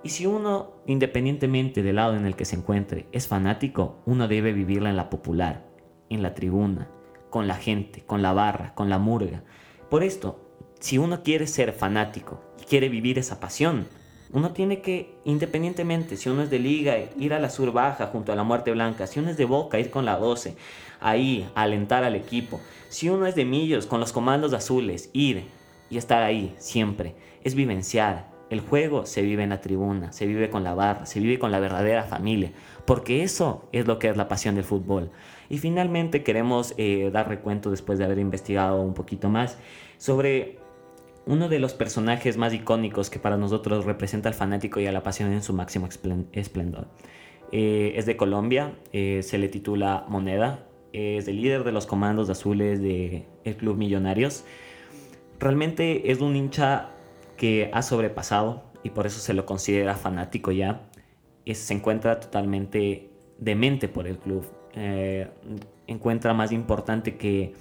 Y 0.02 0.08
si 0.08 0.26
uno, 0.26 0.72
independientemente 0.86 1.82
del 1.82 1.96
lado 1.96 2.16
en 2.16 2.24
el 2.24 2.34
que 2.34 2.46
se 2.46 2.56
encuentre, 2.56 3.06
es 3.12 3.28
fanático, 3.28 4.00
uno 4.06 4.28
debe 4.28 4.52
vivirla 4.52 4.88
en 4.88 4.96
la 4.96 5.10
popular, 5.10 5.66
en 6.08 6.22
la 6.22 6.34
tribuna, 6.34 6.88
con 7.28 7.46
la 7.46 7.56
gente, 7.56 8.02
con 8.06 8.22
la 8.22 8.32
barra, 8.32 8.74
con 8.74 8.88
la 8.88 8.98
murga. 8.98 9.42
Por 9.90 10.02
esto, 10.02 10.40
si 10.80 10.96
uno 10.96 11.22
quiere 11.22 11.46
ser 11.46 11.72
fanático 11.72 12.40
y 12.60 12.64
quiere 12.64 12.88
vivir 12.88 13.18
esa 13.18 13.40
pasión, 13.40 13.86
uno 14.32 14.52
tiene 14.52 14.80
que, 14.80 15.18
independientemente, 15.24 16.16
si 16.16 16.30
uno 16.30 16.42
es 16.42 16.50
de 16.50 16.60
liga, 16.60 16.96
ir 17.18 17.34
a 17.34 17.40
la 17.40 17.50
sur 17.50 17.72
baja 17.72 18.06
junto 18.06 18.32
a 18.32 18.36
la 18.36 18.44
muerte 18.44 18.70
blanca, 18.70 19.06
si 19.06 19.18
uno 19.18 19.30
es 19.30 19.36
de 19.36 19.44
boca, 19.44 19.78
ir 19.78 19.90
con 19.90 20.04
la 20.04 20.16
12, 20.16 20.56
ahí, 21.00 21.50
alentar 21.54 22.04
al 22.04 22.14
equipo, 22.14 22.60
si 22.88 23.10
uno 23.10 23.26
es 23.26 23.34
de 23.34 23.44
millos, 23.44 23.86
con 23.86 24.00
los 24.00 24.12
comandos 24.12 24.54
azules, 24.54 25.10
ir 25.12 25.48
y 25.90 25.98
estar 25.98 26.22
ahí 26.22 26.54
siempre, 26.58 27.16
es 27.42 27.54
vivenciar, 27.54 28.29
El 28.50 28.60
juego 28.60 29.06
se 29.06 29.22
vive 29.22 29.44
en 29.44 29.50
la 29.50 29.60
tribuna, 29.60 30.12
se 30.12 30.26
vive 30.26 30.50
con 30.50 30.64
la 30.64 30.74
barra, 30.74 31.06
se 31.06 31.20
vive 31.20 31.38
con 31.38 31.52
la 31.52 31.60
verdadera 31.60 32.02
familia, 32.02 32.50
porque 32.84 33.22
eso 33.22 33.68
es 33.70 33.86
lo 33.86 34.00
que 34.00 34.08
es 34.08 34.16
la 34.16 34.26
pasión 34.26 34.56
del 34.56 34.64
fútbol. 34.64 35.10
Y 35.48 35.58
finalmente 35.58 36.24
queremos 36.24 36.74
eh, 36.76 37.10
dar 37.12 37.28
recuento 37.28 37.70
después 37.70 37.98
de 37.98 38.04
haber 38.04 38.18
investigado 38.18 38.82
un 38.82 38.92
poquito 38.92 39.28
más 39.28 39.56
sobre 39.98 40.58
uno 41.26 41.48
de 41.48 41.60
los 41.60 41.74
personajes 41.74 42.36
más 42.36 42.52
icónicos 42.52 43.08
que 43.08 43.20
para 43.20 43.36
nosotros 43.36 43.84
representa 43.84 44.28
al 44.28 44.34
fanático 44.34 44.80
y 44.80 44.86
a 44.86 44.92
la 44.92 45.04
pasión 45.04 45.32
en 45.32 45.42
su 45.42 45.52
máximo 45.52 45.88
esplendor. 46.32 46.88
Eh, 47.52 47.92
es 47.96 48.04
de 48.04 48.16
Colombia, 48.16 48.74
eh, 48.92 49.22
se 49.22 49.38
le 49.38 49.48
titula 49.48 50.06
Moneda, 50.08 50.66
es 50.92 51.28
el 51.28 51.40
líder 51.40 51.62
de 51.62 51.70
los 51.70 51.86
comandos 51.86 52.28
azules 52.30 52.82
del 52.82 53.56
Club 53.58 53.76
Millonarios. 53.76 54.44
Realmente 55.38 56.10
es 56.10 56.20
un 56.20 56.34
hincha 56.34 56.90
que 57.40 57.70
ha 57.72 57.80
sobrepasado 57.80 58.64
y 58.82 58.90
por 58.90 59.06
eso 59.06 59.18
se 59.18 59.32
lo 59.32 59.46
considera 59.46 59.94
fanático 59.94 60.52
ya. 60.52 60.82
se 61.50 61.72
encuentra 61.72 62.20
totalmente 62.20 63.08
demente 63.38 63.88
por 63.88 64.06
el 64.06 64.18
club. 64.18 64.44
Eh, 64.74 65.26
encuentra 65.86 66.34
más 66.34 66.52
importante 66.52 67.16
que, 67.16 67.54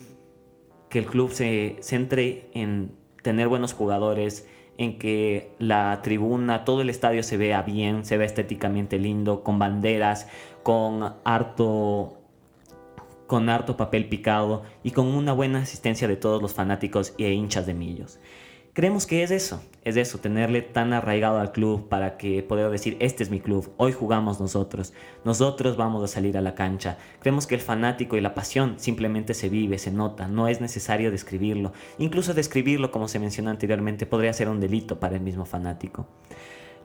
que 0.89 0.99
el 0.99 1.05
club 1.05 1.31
se 1.31 1.77
centre 1.79 2.49
en 2.53 2.91
tener 3.23 3.47
buenos 3.47 3.71
jugadores, 3.71 4.49
en 4.77 4.99
que 4.99 5.55
la 5.59 6.01
tribuna, 6.03 6.65
todo 6.65 6.81
el 6.81 6.89
estadio 6.89 7.23
se 7.23 7.37
vea 7.37 7.61
bien, 7.61 8.03
se 8.03 8.17
vea 8.17 8.27
estéticamente 8.27 8.99
lindo, 8.99 9.45
con 9.45 9.59
banderas, 9.59 10.27
con 10.61 11.13
harto 11.23 12.17
con 13.27 13.47
harto 13.47 13.77
papel 13.77 14.09
picado 14.09 14.63
y 14.83 14.91
con 14.91 15.07
una 15.07 15.31
buena 15.31 15.59
asistencia 15.59 16.05
de 16.09 16.17
todos 16.17 16.41
los 16.41 16.53
fanáticos 16.53 17.13
e 17.17 17.31
hinchas 17.31 17.65
de 17.65 17.75
Millos. 17.75 18.19
Creemos 18.79 19.05
que 19.05 19.23
es 19.23 19.31
eso, 19.31 19.61
es 19.83 19.97
eso, 19.97 20.19
tenerle 20.19 20.61
tan 20.61 20.93
arraigado 20.93 21.37
al 21.37 21.51
club 21.51 21.89
para 21.89 22.15
que 22.15 22.41
poder 22.43 22.69
decir, 22.69 22.95
este 23.01 23.23
es 23.23 23.29
mi 23.29 23.41
club, 23.41 23.73
hoy 23.75 23.91
jugamos 23.91 24.39
nosotros, 24.39 24.93
nosotros 25.25 25.75
vamos 25.75 26.01
a 26.01 26.07
salir 26.07 26.37
a 26.37 26.41
la 26.41 26.55
cancha. 26.55 26.97
Creemos 27.19 27.45
que 27.45 27.55
el 27.55 27.59
fanático 27.59 28.15
y 28.15 28.21
la 28.21 28.33
pasión 28.33 28.75
simplemente 28.77 29.33
se 29.33 29.49
vive, 29.49 29.79
se 29.79 29.91
nota, 29.91 30.29
no 30.29 30.47
es 30.47 30.61
necesario 30.61 31.11
describirlo. 31.11 31.73
Incluso 31.97 32.33
describirlo, 32.33 32.89
como 32.89 33.09
se 33.09 33.19
mencionó 33.19 33.49
anteriormente, 33.49 34.05
podría 34.05 34.31
ser 34.31 34.47
un 34.47 34.61
delito 34.61 34.97
para 34.97 35.17
el 35.17 35.21
mismo 35.23 35.43
fanático. 35.43 36.07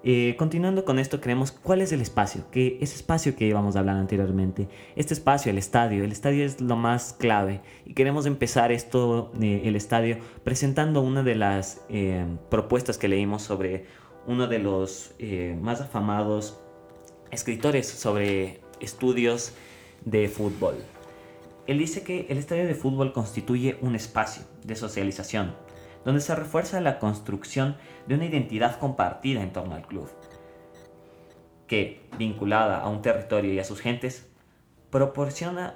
Eh, 0.07 0.37
continuando 0.37 0.85
con 0.85 0.99
esto, 0.99 1.19
creemos 1.23 1.51
cuál 1.51 1.81
es 1.81 1.91
el 1.91 2.03
espacio, 2.03 2.45
que 2.51 2.77
ese 2.83 2.95
espacio 2.95 3.35
que 3.37 3.47
íbamos 3.47 3.75
a 3.75 3.79
hablar 3.79 3.97
anteriormente, 3.97 4.69
este 4.97 5.15
espacio, 5.15 5.51
el 5.51 5.57
estadio, 5.57 6.05
el 6.05 6.13
estadio 6.13 6.45
es 6.45 6.61
lo 6.61 6.77
más 6.77 7.15
clave 7.15 7.63
y 7.87 7.95
queremos 7.95 8.27
empezar 8.27 8.71
esto, 8.71 9.33
eh, 9.41 9.63
el 9.65 9.77
estadio, 9.77 10.19
presentando 10.43 11.01
una 11.01 11.23
de 11.23 11.37
las 11.37 11.81
eh, 11.89 12.27
propuestas 12.51 12.99
que 12.99 13.09
leímos 13.09 13.43
sobre 13.43 13.87
uno 14.27 14.47
de 14.47 14.59
los 14.59 15.15
más 15.61 15.81
afamados 15.81 16.61
escritores 17.31 17.87
sobre 17.89 18.61
estudios 18.81 19.53
de 20.05 20.29
fútbol. 20.29 20.77
Él 21.67 21.79
dice 21.79 22.03
que 22.03 22.27
el 22.29 22.37
estadio 22.37 22.67
de 22.67 22.75
fútbol 22.75 23.13
constituye 23.15 23.79
un 23.81 23.95
espacio 23.95 24.45
de 24.65 24.77
socialización, 24.77 25.55
donde 26.05 26.21
se 26.21 26.35
refuerza 26.35 26.81
la 26.81 26.99
construcción 26.99 27.77
de 28.07 28.15
una 28.17 28.27
identidad 28.27 28.79
compartida 28.79 29.43
en 29.43 29.53
torno 29.53 29.75
al 29.75 29.87
club, 29.87 30.09
que, 31.67 32.09
vinculada 32.19 32.81
a 32.81 32.89
un 32.89 33.03
territorio 33.03 33.53
y 33.53 33.59
a 33.59 33.65
sus 33.65 33.81
gentes, 33.81 34.31
proporciona 34.91 35.75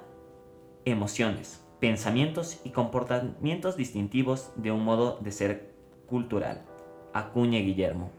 emociones, 0.85 1.65
pensamientos 1.81 2.61
y 2.65 2.71
comportamientos 2.71 3.77
distintivos 3.77 4.53
de 4.57 4.71
un 4.71 4.85
modo 4.85 5.19
de 5.21 5.33
ser 5.33 5.75
cultural. 6.07 6.63
Acuña 7.13 7.59
Guillermo. 7.61 8.11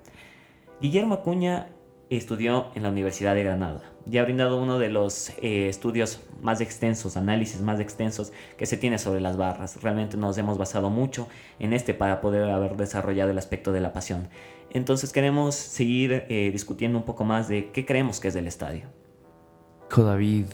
Guillermo 0.81 1.15
Acuña 1.15 1.69
estudió 2.09 2.67
en 2.75 2.83
la 2.83 2.89
Universidad 2.89 3.35
de 3.35 3.43
Granada 3.43 3.81
y 4.09 4.17
ha 4.17 4.23
brindado 4.23 4.61
uno 4.61 4.79
de 4.79 4.89
los 4.89 5.29
eh, 5.41 5.69
estudios 5.69 6.21
más 6.41 6.61
extensos, 6.61 7.17
análisis 7.17 7.61
más 7.61 7.79
extensos 7.79 8.31
que 8.57 8.65
se 8.65 8.77
tiene 8.77 8.97
sobre 8.97 9.21
las 9.21 9.37
barras. 9.37 9.81
Realmente 9.81 10.17
nos 10.17 10.37
hemos 10.37 10.57
basado 10.57 10.89
mucho 10.89 11.27
en 11.59 11.73
este 11.73 11.93
para 11.93 12.21
poder 12.21 12.49
haber 12.49 12.75
desarrollado 12.75 13.31
el 13.31 13.37
aspecto 13.37 13.71
de 13.71 13.81
la 13.81 13.93
pasión. 13.93 14.29
Entonces 14.71 15.11
queremos 15.11 15.55
seguir 15.55 16.25
eh, 16.29 16.49
discutiendo 16.51 16.97
un 16.97 17.03
poco 17.03 17.23
más 17.25 17.47
de 17.47 17.71
qué 17.71 17.85
creemos 17.85 18.19
que 18.19 18.29
es 18.29 18.35
el 18.35 18.47
estadio. 18.47 18.85
David, 19.95 20.45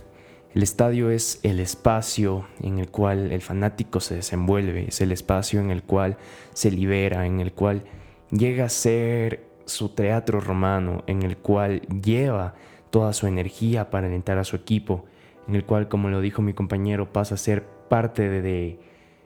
el 0.53 0.63
estadio 0.63 1.09
es 1.11 1.39
el 1.43 1.59
espacio 1.59 2.47
en 2.61 2.79
el 2.79 2.89
cual 2.89 3.31
el 3.31 3.41
fanático 3.41 3.99
se 3.99 4.15
desenvuelve, 4.15 4.87
es 4.87 5.01
el 5.01 5.11
espacio 5.11 5.59
en 5.59 5.69
el 5.69 5.83
cual 5.83 6.17
se 6.53 6.71
libera, 6.71 7.25
en 7.25 7.41
el 7.41 7.51
cual 7.51 7.83
llega 8.31 8.65
a 8.65 8.69
ser 8.69 9.54
su 9.65 9.89
teatro 9.89 10.39
romano 10.39 11.03
en 11.07 11.23
el 11.23 11.37
cual 11.37 11.81
lleva 11.81 12.55
toda 12.89 13.13
su 13.13 13.27
energía 13.27 13.89
para 13.89 14.07
alentar 14.07 14.37
a 14.37 14.43
su 14.43 14.55
equipo, 14.55 15.05
en 15.47 15.55
el 15.55 15.65
cual, 15.65 15.87
como 15.87 16.09
lo 16.09 16.21
dijo 16.21 16.41
mi 16.41 16.53
compañero, 16.53 17.11
pasa 17.11 17.35
a 17.35 17.37
ser 17.37 17.65
parte 17.89 18.29
de, 18.29 18.79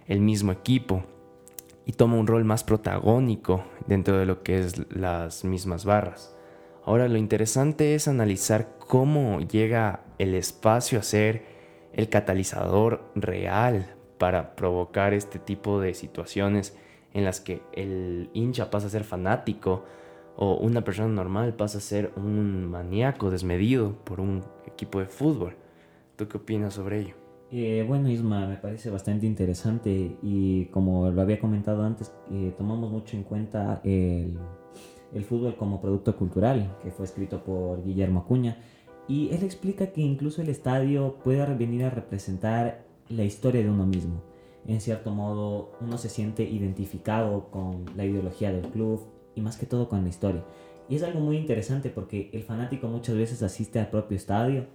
el 0.10 0.22
mismo 0.22 0.52
equipo 0.52 1.04
y 1.86 1.94
toma 1.94 2.18
un 2.18 2.28
rol 2.28 2.44
más 2.44 2.64
protagónico 2.64 3.64
dentro 3.88 4.18
de 4.18 4.26
lo 4.26 4.44
que 4.44 4.60
es 4.60 4.92
las 4.92 5.46
mismas 5.46 5.86
barras. 5.86 6.36
Ahora 6.84 7.08
lo 7.08 7.18
interesante 7.18 7.94
es 7.94 8.08
analizar 8.08 8.76
cómo 8.80 9.40
llega 9.40 10.02
el 10.18 10.34
espacio 10.34 11.00
a 11.00 11.04
ser 11.04 11.44
el 11.94 12.10
catalizador 12.10 13.04
real 13.16 13.94
para 14.18 14.56
provocar 14.56 15.14
este 15.14 15.38
tipo 15.38 15.80
de 15.80 15.94
situaciones 15.94 16.76
en 17.14 17.24
las 17.24 17.40
que 17.40 17.62
el 17.74 18.30
hincha 18.34 18.72
pasa 18.72 18.88
a 18.88 18.90
ser 18.90 19.04
fanático 19.04 19.86
o 20.42 20.56
una 20.56 20.86
persona 20.86 21.10
normal 21.10 21.54
pasa 21.54 21.80
a 21.80 21.82
ser 21.82 22.14
un 22.16 22.66
maníaco 22.66 23.30
desmedido 23.30 23.98
por 24.06 24.22
un 24.22 24.42
equipo 24.66 25.00
de 25.00 25.06
fútbol. 25.06 25.56
¿Tú 26.16 26.30
qué 26.30 26.38
opinas 26.38 26.76
sobre 26.76 27.02
ello? 27.02 27.16
Eh, 27.52 27.84
bueno, 27.86 28.10
Isma, 28.10 28.48
me 28.48 28.56
parece 28.56 28.90
bastante 28.90 29.26
interesante 29.26 30.16
y 30.22 30.66
como 30.68 31.10
lo 31.10 31.22
había 31.22 31.42
comentado 31.42 31.84
antes, 31.84 32.14
eh, 32.32 32.54
tomamos 32.58 32.90
mucho 32.90 33.18
en 33.18 33.24
cuenta 33.24 33.82
el, 33.84 34.40
el, 35.14 35.26
fútbol 35.26 35.58
como 35.58 35.82
producto 35.82 36.16
cultural, 36.16 36.74
que 36.82 36.92
fue 36.92 37.04
escrito 37.04 37.44
por 37.44 37.84
Guillermo 37.84 38.22
Acuña, 38.22 38.60
y 39.10 39.32
él 39.32 39.44
explica 39.44 39.88
que 39.88 40.00
incluso 40.00 40.42
el 40.42 40.48
estadio 40.48 41.18
puede 41.22 41.54
venir 41.56 41.84
a 41.84 41.90
representar 41.90 42.86
la 43.10 43.26
historia 43.26 43.62
de 43.62 43.70
uno 43.70 43.86
mismo. 43.86 44.22
En 44.66 44.80
cierto 44.80 45.12
modo, 45.12 45.72
uno 45.82 45.98
se 45.98 46.08
siente 46.08 46.44
identificado 46.44 47.50
con 47.50 47.84
la 47.98 48.06
ideología 48.06 48.54
del 48.54 48.68
club, 48.70 49.19
y 49.40 49.42
más 49.42 49.58
que 49.58 49.66
todo 49.66 49.90
con 49.90 50.04
la 50.04 50.10
historia. 50.10 50.44
Y 50.90 50.96
es 50.96 51.04
algo 51.04 51.20
muy 51.20 51.38
interesante 51.38 51.90
porque 51.90 52.30
el 52.34 52.44
fanático 52.44 52.88
muchas 52.88 53.16
veces 53.16 53.42
asiste 53.44 53.80
al 53.80 53.90
propio 53.90 54.18
estadio 54.18 54.66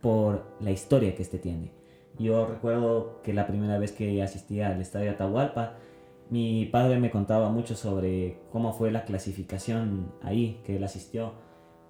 por 0.00 0.44
la 0.60 0.70
historia 0.70 1.14
que 1.14 1.22
este 1.22 1.38
tiene. 1.38 1.70
Yo 2.18 2.46
recuerdo 2.46 3.22
que 3.22 3.32
la 3.32 3.46
primera 3.46 3.78
vez 3.78 3.92
que 3.92 4.22
asistí 4.22 4.60
al 4.60 4.80
estadio 4.80 5.12
Atahualpa, 5.12 5.76
mi 6.30 6.66
padre 6.66 6.98
me 6.98 7.10
contaba 7.10 7.48
mucho 7.50 7.74
sobre 7.74 8.38
cómo 8.50 8.72
fue 8.72 8.90
la 8.90 9.04
clasificación 9.04 10.12
ahí, 10.22 10.60
que 10.64 10.76
él 10.76 10.84
asistió, 10.84 11.32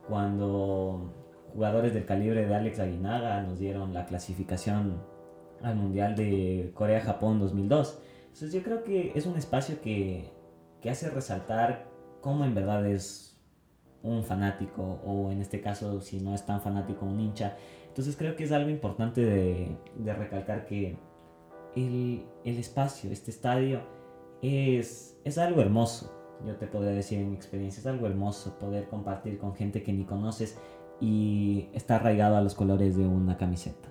cuando 0.08 1.12
jugadores 1.52 1.94
del 1.94 2.04
calibre 2.04 2.46
de 2.46 2.54
Alex 2.54 2.78
Aguinaga 2.78 3.42
nos 3.42 3.58
dieron 3.58 3.94
la 3.94 4.06
clasificación 4.06 5.02
al 5.62 5.76
Mundial 5.76 6.14
de 6.16 6.72
Corea-Japón 6.74 7.40
2002. 7.40 7.98
Entonces 8.24 8.52
yo 8.52 8.62
creo 8.62 8.82
que 8.84 9.12
es 9.14 9.26
un 9.26 9.36
espacio 9.36 9.80
que, 9.80 10.30
que 10.80 10.90
hace 10.90 11.08
resaltar 11.10 11.91
cómo 12.22 12.46
en 12.46 12.54
verdad 12.54 12.86
es 12.86 13.36
un 14.02 14.24
fanático 14.24 15.00
o 15.04 15.30
en 15.30 15.40
este 15.40 15.60
caso 15.60 16.00
si 16.00 16.20
no 16.20 16.34
es 16.34 16.46
tan 16.46 16.62
fanático 16.62 17.04
un 17.04 17.20
hincha. 17.20 17.56
Entonces 17.88 18.16
creo 18.16 18.34
que 18.36 18.44
es 18.44 18.52
algo 18.52 18.70
importante 18.70 19.20
de, 19.20 19.76
recalcar 20.14 20.64
que 20.64 20.96
el, 21.76 22.24
espacio, 22.44 23.10
este 23.10 23.30
estadio, 23.30 23.82
es, 24.40 25.18
es 25.24 25.36
algo 25.36 25.60
hermoso. 25.60 26.10
Yo 26.46 26.56
te 26.56 26.66
podría 26.66 26.92
decir 26.92 27.18
en 27.18 27.30
mi 27.30 27.36
experiencia, 27.36 27.80
es 27.80 27.86
algo 27.86 28.06
hermoso 28.06 28.58
poder 28.58 28.88
compartir 28.88 29.38
con 29.38 29.54
gente 29.54 29.82
que 29.82 29.92
ni 29.92 30.04
conoces 30.04 30.58
y 31.00 31.68
está 31.74 31.96
arraigado 31.96 32.36
a 32.36 32.40
los 32.40 32.54
colores 32.54 32.96
de 32.96 33.06
una 33.06 33.36
camiseta. 33.36 33.90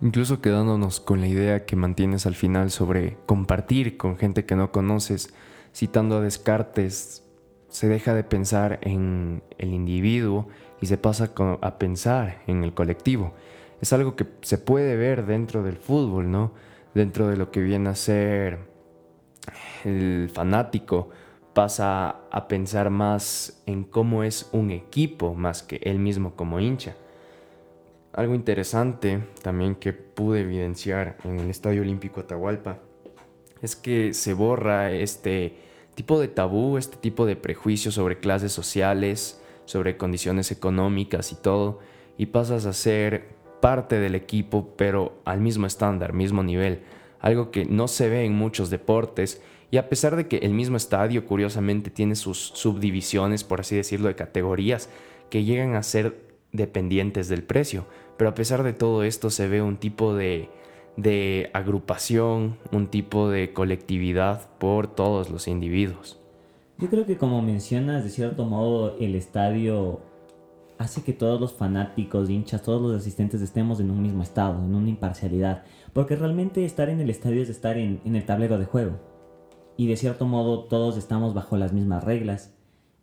Incluso 0.00 0.40
quedándonos 0.40 1.00
con 1.00 1.20
la 1.20 1.26
idea 1.26 1.64
que 1.64 1.76
mantienes 1.76 2.26
al 2.26 2.34
final 2.34 2.70
sobre 2.70 3.16
compartir 3.26 3.96
con 3.96 4.16
gente 4.16 4.44
que 4.44 4.56
no 4.56 4.70
conoces, 4.70 5.32
citando 5.74 6.18
a 6.18 6.20
Descartes, 6.20 7.23
se 7.74 7.88
deja 7.88 8.14
de 8.14 8.22
pensar 8.22 8.78
en 8.82 9.42
el 9.58 9.74
individuo 9.74 10.46
y 10.80 10.86
se 10.86 10.96
pasa 10.96 11.32
a 11.60 11.76
pensar 11.76 12.40
en 12.46 12.62
el 12.62 12.72
colectivo. 12.72 13.34
Es 13.80 13.92
algo 13.92 14.14
que 14.14 14.28
se 14.42 14.58
puede 14.58 14.94
ver 14.94 15.26
dentro 15.26 15.64
del 15.64 15.76
fútbol, 15.76 16.30
¿no? 16.30 16.52
Dentro 16.94 17.26
de 17.26 17.36
lo 17.36 17.50
que 17.50 17.60
viene 17.60 17.88
a 17.88 17.96
ser 17.96 18.60
el 19.82 20.30
fanático, 20.32 21.10
pasa 21.52 22.20
a 22.30 22.46
pensar 22.46 22.90
más 22.90 23.60
en 23.66 23.82
cómo 23.82 24.22
es 24.22 24.48
un 24.52 24.70
equipo 24.70 25.34
más 25.34 25.64
que 25.64 25.80
él 25.82 25.98
mismo 25.98 26.36
como 26.36 26.60
hincha. 26.60 26.94
Algo 28.12 28.36
interesante 28.36 29.20
también 29.42 29.74
que 29.74 29.92
pude 29.92 30.42
evidenciar 30.42 31.16
en 31.24 31.40
el 31.40 31.50
Estadio 31.50 31.82
Olímpico 31.82 32.20
Atahualpa 32.20 32.78
es 33.62 33.74
que 33.74 34.14
se 34.14 34.32
borra 34.32 34.92
este 34.92 35.73
tipo 35.94 36.20
de 36.20 36.28
tabú, 36.28 36.78
este 36.78 36.96
tipo 36.96 37.26
de 37.26 37.36
prejuicio 37.36 37.90
sobre 37.90 38.18
clases 38.18 38.52
sociales, 38.52 39.40
sobre 39.64 39.96
condiciones 39.96 40.50
económicas 40.50 41.32
y 41.32 41.36
todo, 41.36 41.80
y 42.18 42.26
pasas 42.26 42.66
a 42.66 42.72
ser 42.72 43.34
parte 43.60 43.98
del 43.98 44.14
equipo, 44.14 44.74
pero 44.76 45.20
al 45.24 45.40
mismo 45.40 45.66
estándar, 45.66 46.12
mismo 46.12 46.42
nivel, 46.42 46.82
algo 47.20 47.50
que 47.50 47.64
no 47.64 47.88
se 47.88 48.08
ve 48.08 48.24
en 48.24 48.34
muchos 48.34 48.70
deportes, 48.70 49.40
y 49.70 49.78
a 49.78 49.88
pesar 49.88 50.14
de 50.16 50.28
que 50.28 50.38
el 50.38 50.52
mismo 50.52 50.76
estadio, 50.76 51.26
curiosamente, 51.26 51.90
tiene 51.90 52.14
sus 52.14 52.38
subdivisiones, 52.38 53.42
por 53.42 53.60
así 53.60 53.74
decirlo, 53.74 54.08
de 54.08 54.14
categorías, 54.14 54.88
que 55.30 55.44
llegan 55.44 55.74
a 55.74 55.82
ser 55.82 56.34
dependientes 56.52 57.28
del 57.28 57.42
precio, 57.42 57.86
pero 58.16 58.30
a 58.30 58.34
pesar 58.34 58.62
de 58.62 58.72
todo 58.72 59.02
esto 59.02 59.30
se 59.30 59.48
ve 59.48 59.62
un 59.62 59.78
tipo 59.78 60.14
de, 60.14 60.48
de 60.96 61.50
agrupación, 61.52 62.58
un 62.72 62.88
tipo 62.88 63.28
de 63.28 63.52
colectividad 63.52 64.48
por 64.58 64.86
todos 64.86 65.30
los 65.30 65.48
individuos. 65.48 66.20
Yo 66.78 66.88
creo 66.88 67.06
que 67.06 67.16
como 67.16 67.42
mencionas, 67.42 68.04
de 68.04 68.10
cierto 68.10 68.44
modo, 68.44 68.96
el 68.98 69.14
estadio 69.14 70.00
hace 70.78 71.02
que 71.02 71.12
todos 71.12 71.40
los 71.40 71.52
fanáticos, 71.52 72.28
hinchas, 72.28 72.62
todos 72.62 72.82
los 72.82 73.00
asistentes 73.00 73.40
estemos 73.40 73.80
en 73.80 73.90
un 73.90 74.02
mismo 74.02 74.22
estado, 74.22 74.62
en 74.64 74.74
una 74.74 74.88
imparcialidad. 74.88 75.64
Porque 75.92 76.16
realmente 76.16 76.64
estar 76.64 76.88
en 76.88 77.00
el 77.00 77.10
estadio 77.10 77.42
es 77.42 77.48
estar 77.48 77.78
en, 77.78 78.00
en 78.04 78.16
el 78.16 78.26
tablero 78.26 78.58
de 78.58 78.64
juego. 78.64 78.98
Y 79.76 79.86
de 79.86 79.96
cierto 79.96 80.26
modo 80.26 80.64
todos 80.64 80.96
estamos 80.96 81.34
bajo 81.34 81.56
las 81.56 81.72
mismas 81.72 82.02
reglas. 82.02 82.54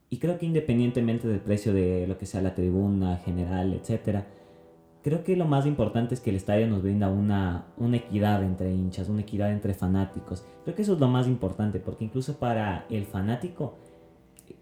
Y 0.10 0.18
creo 0.18 0.38
que 0.38 0.46
independientemente 0.46 1.28
del 1.28 1.40
precio 1.40 1.74
de 1.74 2.06
lo 2.08 2.18
que 2.18 2.26
sea 2.26 2.42
la 2.42 2.54
tribuna 2.56 3.18
general, 3.18 3.74
etcétera, 3.74 4.28
creo 5.04 5.24
que 5.24 5.36
lo 5.36 5.46
más 5.46 5.66
importante 5.66 6.14
es 6.14 6.22
que 6.22 6.30
el 6.30 6.36
estadio 6.36 6.68
nos 6.68 6.82
brinda 6.82 7.10
una, 7.10 7.66
una 7.78 7.98
equidad 7.98 8.44
entre 8.44 8.74
hinchas, 8.74 9.10
una 9.10 9.22
equidad 9.22 9.52
entre 9.52 9.74
fanáticos. 9.74 10.46
Creo 10.64 10.76
que 10.76 10.82
eso 10.82 10.94
es 10.94 11.00
lo 11.00 11.08
más 11.08 11.28
importante, 11.28 11.80
porque 11.80 12.06
incluso 12.06 12.38
para 12.38 12.86
el 12.90 13.06
fanático 13.06 13.76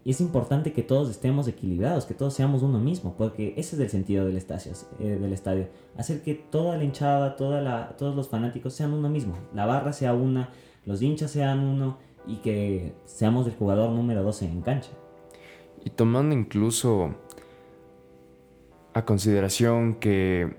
es 0.04 0.20
importante 0.20 0.72
que 0.72 0.82
todos 0.82 1.10
estemos 1.10 1.46
equilibrados, 1.48 2.06
que 2.06 2.14
todos 2.14 2.34
seamos 2.34 2.62
uno 2.62 2.78
mismo, 2.78 3.14
porque 3.16 3.54
ese 3.56 3.76
es 3.76 3.82
el 3.82 3.90
sentido 3.90 4.24
del 4.24 4.36
estadio, 4.36 4.72
eh, 4.98 5.18
del 5.20 5.32
estadio. 5.32 5.68
hacer 5.96 6.22
que 6.22 6.34
toda 6.34 6.76
la 6.76 6.84
hinchada, 6.84 7.36
toda 7.36 7.60
la, 7.60 7.96
todos 7.98 8.16
los 8.16 8.28
fanáticos 8.28 8.72
sean 8.72 8.92
uno 8.94 9.08
mismo, 9.08 9.36
la 9.54 9.66
barra 9.66 9.92
sea 9.92 10.14
una, 10.14 10.50
los 10.86 11.02
hinchas 11.02 11.30
sean 11.30 11.60
uno 11.60 11.98
y 12.26 12.36
que 12.36 12.94
seamos 13.04 13.46
el 13.46 13.54
jugador 13.54 13.90
número 13.90 14.22
12 14.22 14.46
en 14.46 14.62
cancha. 14.62 14.90
Y 15.84 15.90
tomando 15.90 16.34
incluso 16.34 17.14
a 18.94 19.04
consideración 19.04 19.94
que 19.94 20.54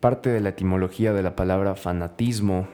parte 0.00 0.30
de 0.30 0.40
la 0.40 0.50
etimología 0.50 1.12
de 1.12 1.22
la 1.22 1.36
palabra 1.36 1.74
fanatismo 1.74 2.68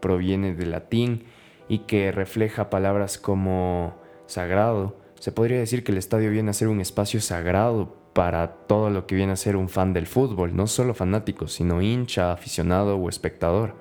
proviene 0.00 0.54
del 0.54 0.70
latín 0.70 1.24
y 1.68 1.80
que 1.80 2.12
refleja 2.12 2.70
palabras 2.70 3.18
como 3.18 3.96
sagrado, 4.26 4.96
se 5.18 5.32
podría 5.32 5.58
decir 5.58 5.84
que 5.84 5.92
el 5.92 5.98
estadio 5.98 6.30
viene 6.30 6.50
a 6.50 6.54
ser 6.54 6.68
un 6.68 6.80
espacio 6.80 7.20
sagrado 7.20 7.96
para 8.12 8.52
todo 8.66 8.90
lo 8.90 9.06
que 9.06 9.14
viene 9.14 9.32
a 9.32 9.36
ser 9.36 9.56
un 9.56 9.68
fan 9.68 9.92
del 9.92 10.06
fútbol, 10.06 10.56
no 10.56 10.66
solo 10.66 10.94
fanático, 10.94 11.46
sino 11.46 11.82
hincha, 11.82 12.32
aficionado 12.32 12.96
o 12.96 13.08
espectador. 13.08 13.74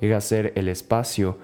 Llega 0.00 0.16
a 0.16 0.20
ser 0.20 0.52
el 0.56 0.68
espacio 0.68 1.38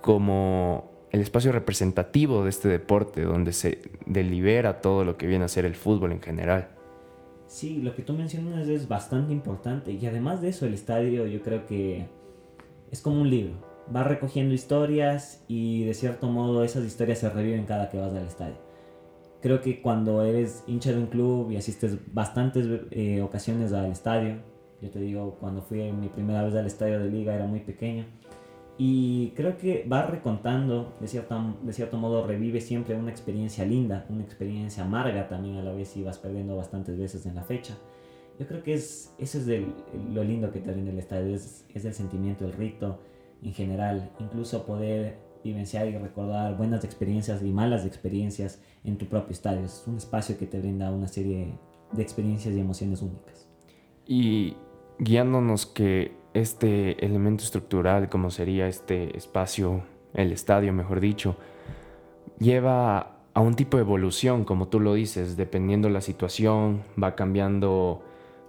como 0.00 0.92
el 1.10 1.20
espacio 1.20 1.52
representativo 1.52 2.44
de 2.44 2.50
este 2.50 2.68
deporte, 2.68 3.22
donde 3.22 3.52
se 3.52 3.80
delibera 4.06 4.80
todo 4.80 5.04
lo 5.04 5.16
que 5.16 5.26
viene 5.26 5.44
a 5.44 5.48
ser 5.48 5.64
el 5.64 5.74
fútbol 5.74 6.12
en 6.12 6.20
general. 6.20 6.68
Sí, 7.48 7.80
lo 7.80 7.94
que 7.94 8.02
tú 8.02 8.12
mencionas 8.12 8.68
es 8.68 8.88
bastante 8.88 9.32
importante 9.32 9.92
y 9.92 10.06
además 10.06 10.42
de 10.42 10.50
eso 10.50 10.66
el 10.66 10.74
estadio 10.74 11.26
yo 11.26 11.40
creo 11.42 11.64
que 11.64 12.06
es 12.90 13.00
como 13.00 13.22
un 13.22 13.30
libro. 13.30 13.54
Va 13.94 14.04
recogiendo 14.04 14.54
historias 14.54 15.42
y 15.48 15.84
de 15.84 15.94
cierto 15.94 16.28
modo 16.28 16.62
esas 16.62 16.84
historias 16.84 17.20
se 17.20 17.30
reviven 17.30 17.64
cada 17.64 17.88
que 17.88 17.98
vas 17.98 18.12
al 18.12 18.26
estadio. 18.26 18.56
Creo 19.40 19.62
que 19.62 19.80
cuando 19.80 20.22
eres 20.24 20.62
hincha 20.66 20.92
de 20.92 20.98
un 20.98 21.06
club 21.06 21.50
y 21.50 21.56
asistes 21.56 21.96
bastantes 22.12 22.66
eh, 22.90 23.22
ocasiones 23.22 23.72
al 23.72 23.92
estadio, 23.92 24.42
yo 24.82 24.90
te 24.90 25.00
digo, 25.00 25.38
cuando 25.40 25.62
fui 25.62 25.90
mi 25.90 26.08
primera 26.08 26.42
vez 26.42 26.54
al 26.54 26.66
estadio 26.66 27.00
de 27.00 27.08
liga 27.08 27.34
era 27.34 27.46
muy 27.46 27.60
pequeño, 27.60 28.04
y 28.80 29.30
creo 29.30 29.58
que 29.58 29.84
va 29.90 30.06
recontando, 30.06 30.96
de 31.00 31.08
cierto, 31.08 31.56
de 31.62 31.72
cierto 31.72 31.96
modo 31.96 32.24
revive 32.24 32.60
siempre 32.60 32.94
una 32.94 33.10
experiencia 33.10 33.66
linda, 33.66 34.06
una 34.08 34.22
experiencia 34.22 34.84
amarga 34.84 35.28
también 35.28 35.56
a 35.56 35.62
la 35.62 35.72
vez 35.72 35.88
si 35.88 36.04
vas 36.04 36.16
perdiendo 36.18 36.56
bastantes 36.56 36.96
veces 36.96 37.26
en 37.26 37.34
la 37.34 37.42
fecha. 37.42 37.76
Yo 38.38 38.46
creo 38.46 38.62
que 38.62 38.74
es, 38.74 39.12
eso 39.18 39.38
es 39.38 39.48
lo 40.12 40.22
lindo 40.22 40.52
que 40.52 40.60
te 40.60 40.70
en 40.70 40.86
el 40.86 40.96
estadio, 40.96 41.34
es, 41.34 41.66
es 41.74 41.84
el 41.84 41.92
sentimiento, 41.92 42.44
el 42.44 42.52
rito 42.52 43.00
en 43.42 43.52
general, 43.52 44.12
incluso 44.20 44.64
poder 44.64 45.18
vivenciar 45.42 45.88
y 45.88 45.98
recordar 45.98 46.56
buenas 46.56 46.84
experiencias 46.84 47.42
y 47.42 47.50
malas 47.50 47.84
experiencias 47.84 48.62
en 48.84 48.96
tu 48.96 49.06
propio 49.06 49.32
estadio. 49.32 49.64
Es 49.64 49.82
un 49.88 49.96
espacio 49.96 50.38
que 50.38 50.46
te 50.46 50.60
brinda 50.60 50.92
una 50.92 51.08
serie 51.08 51.58
de 51.90 52.02
experiencias 52.02 52.54
y 52.54 52.60
emociones 52.60 53.02
únicas. 53.02 53.48
Y 54.06 54.56
guiándonos 55.00 55.66
que 55.66 56.12
este 56.34 57.04
elemento 57.04 57.44
estructural, 57.44 58.08
como 58.08 58.30
sería 58.30 58.68
este 58.68 59.16
espacio, 59.16 59.82
el 60.14 60.32
estadio, 60.32 60.72
mejor 60.72 61.00
dicho, 61.00 61.36
lleva 62.38 63.18
a 63.34 63.40
un 63.40 63.54
tipo 63.54 63.76
de 63.76 63.82
evolución, 63.82 64.44
como 64.44 64.68
tú 64.68 64.80
lo 64.80 64.94
dices, 64.94 65.36
dependiendo 65.36 65.88
la 65.88 66.00
situación, 66.00 66.82
va 67.00 67.14
cambiando, 67.14 68.02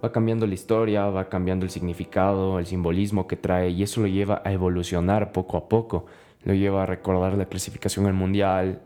va 0.04 0.12
cambiando 0.12 0.46
la 0.46 0.54
historia, 0.54 1.06
va 1.06 1.28
cambiando 1.28 1.64
el 1.64 1.70
significado, 1.70 2.58
el 2.58 2.66
simbolismo 2.66 3.26
que 3.26 3.36
trae, 3.36 3.70
y 3.70 3.82
eso 3.82 4.00
lo 4.00 4.06
lleva 4.08 4.42
a 4.44 4.52
evolucionar 4.52 5.32
poco 5.32 5.56
a 5.56 5.68
poco. 5.68 6.06
Lo 6.42 6.54
lleva 6.54 6.84
a 6.84 6.86
recordar 6.86 7.34
la 7.34 7.46
clasificación 7.46 8.06
al 8.06 8.14
mundial, 8.14 8.82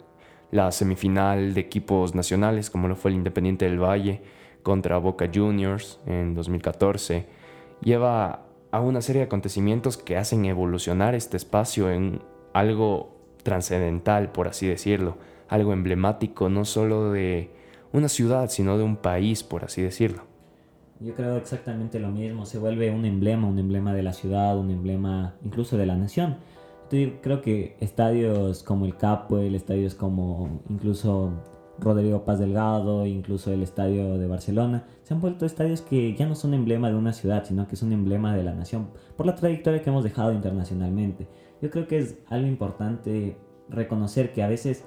la 0.51 0.71
semifinal 0.73 1.55
de 1.55 1.61
equipos 1.61 2.15
nacionales, 2.15 2.69
como 2.69 2.89
lo 2.89 2.97
fue 2.97 3.11
el 3.11 3.17
Independiente 3.17 3.65
del 3.65 3.83
Valle 3.83 4.23
contra 4.63 4.99
Boca 4.99 5.31
Juniors 5.33 6.01
en 6.07 6.35
2014. 6.35 7.27
Lleva 7.81 8.44
a 8.75 8.81
una 8.81 9.03
serie 9.03 9.21
de 9.21 9.27
acontecimientos 9.27 9.97
que 9.97 10.17
hacen 10.17 10.45
evolucionar 10.47 11.15
este 11.15 11.37
espacio 11.37 11.93
en 11.93 12.23
algo 12.53 13.15
trascendental, 13.45 14.33
por 14.33 14.49
así 14.49 14.67
decirlo, 14.67 15.17
algo 15.49 15.73
emblemático 15.73 16.49
no 16.49 16.65
solo 16.65 17.13
de 17.13 17.51
una 17.93 18.09
ciudad, 18.09 18.51
sino 18.51 18.77
de 18.77 18.83
un 18.83 18.97
país, 18.97 19.45
por 19.45 19.63
así 19.63 19.81
decirlo. 19.81 20.25
Yo 20.99 21.15
creo 21.15 21.37
exactamente 21.37 22.01
lo 22.01 22.09
mismo, 22.09 22.47
se 22.47 22.59
vuelve 22.59 22.91
un 22.91 23.05
emblema, 23.05 23.47
un 23.47 23.61
emblema 23.61 23.95
de 23.95 24.03
la 24.03 24.13
ciudad, 24.13 24.59
un 24.59 24.73
emblema 24.73 25.37
incluso 25.45 25.77
de 25.77 25.87
la 25.87 25.95
nación. 25.95 26.39
Yo 26.91 27.21
creo 27.21 27.43
que 27.43 27.77
estadios 27.79 28.65
como 28.65 28.87
el 28.87 28.97
Capuel, 28.97 29.55
estadios 29.55 29.95
como 29.95 30.63
incluso 30.69 31.31
Rodrigo 31.79 32.25
Paz 32.25 32.39
Delgado, 32.39 33.07
incluso 33.07 33.53
el 33.53 33.63
estadio 33.63 34.19
de 34.19 34.27
Barcelona, 34.27 34.85
se 35.03 35.15
han 35.15 35.21
vuelto 35.21 35.47
estadios 35.47 35.83
que 35.83 36.15
ya 36.15 36.27
no 36.27 36.35
son 36.35 36.55
emblema 36.55 36.89
de 36.89 36.97
una 36.97 37.13
ciudad, 37.13 37.45
sino 37.45 37.67
que 37.67 37.77
son 37.77 37.93
emblema 37.93 38.35
de 38.35 38.45
la 38.45 38.55
nación, 38.55 38.91
por 39.17 39.27
la 39.27 39.35
trayectoria 39.35 39.83
que 39.83 39.91
hemos 39.91 40.05
dejado 40.05 40.33
internacionalmente. 40.33 41.29
Yo 41.61 41.71
creo 41.71 41.87
que 41.87 41.99
es 41.99 42.19
algo 42.29 42.47
importante 42.47 43.37
reconocer 43.69 44.33
que 44.33 44.43
a 44.43 44.49
veces 44.49 44.85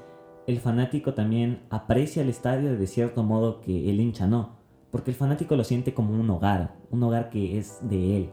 el 0.48 0.60
fanático 0.60 1.14
también 1.14 1.64
aprecia 1.70 2.22
el 2.22 2.30
estadio 2.30 2.78
de 2.78 2.88
cierto 2.88 3.24
modo 3.24 3.60
que 3.60 3.90
el 3.90 4.00
hincha 4.00 4.28
no, 4.28 4.58
porque 4.92 5.12
el 5.12 5.18
fanático 5.18 5.56
lo 5.56 5.64
siente 5.64 5.94
como 5.94 6.14
un 6.14 6.30
hogar, 6.30 6.76
un 6.90 7.04
hogar 7.04 7.30
que 7.30 7.58
es 7.58 7.80
de 7.82 8.18
él. 8.18 8.30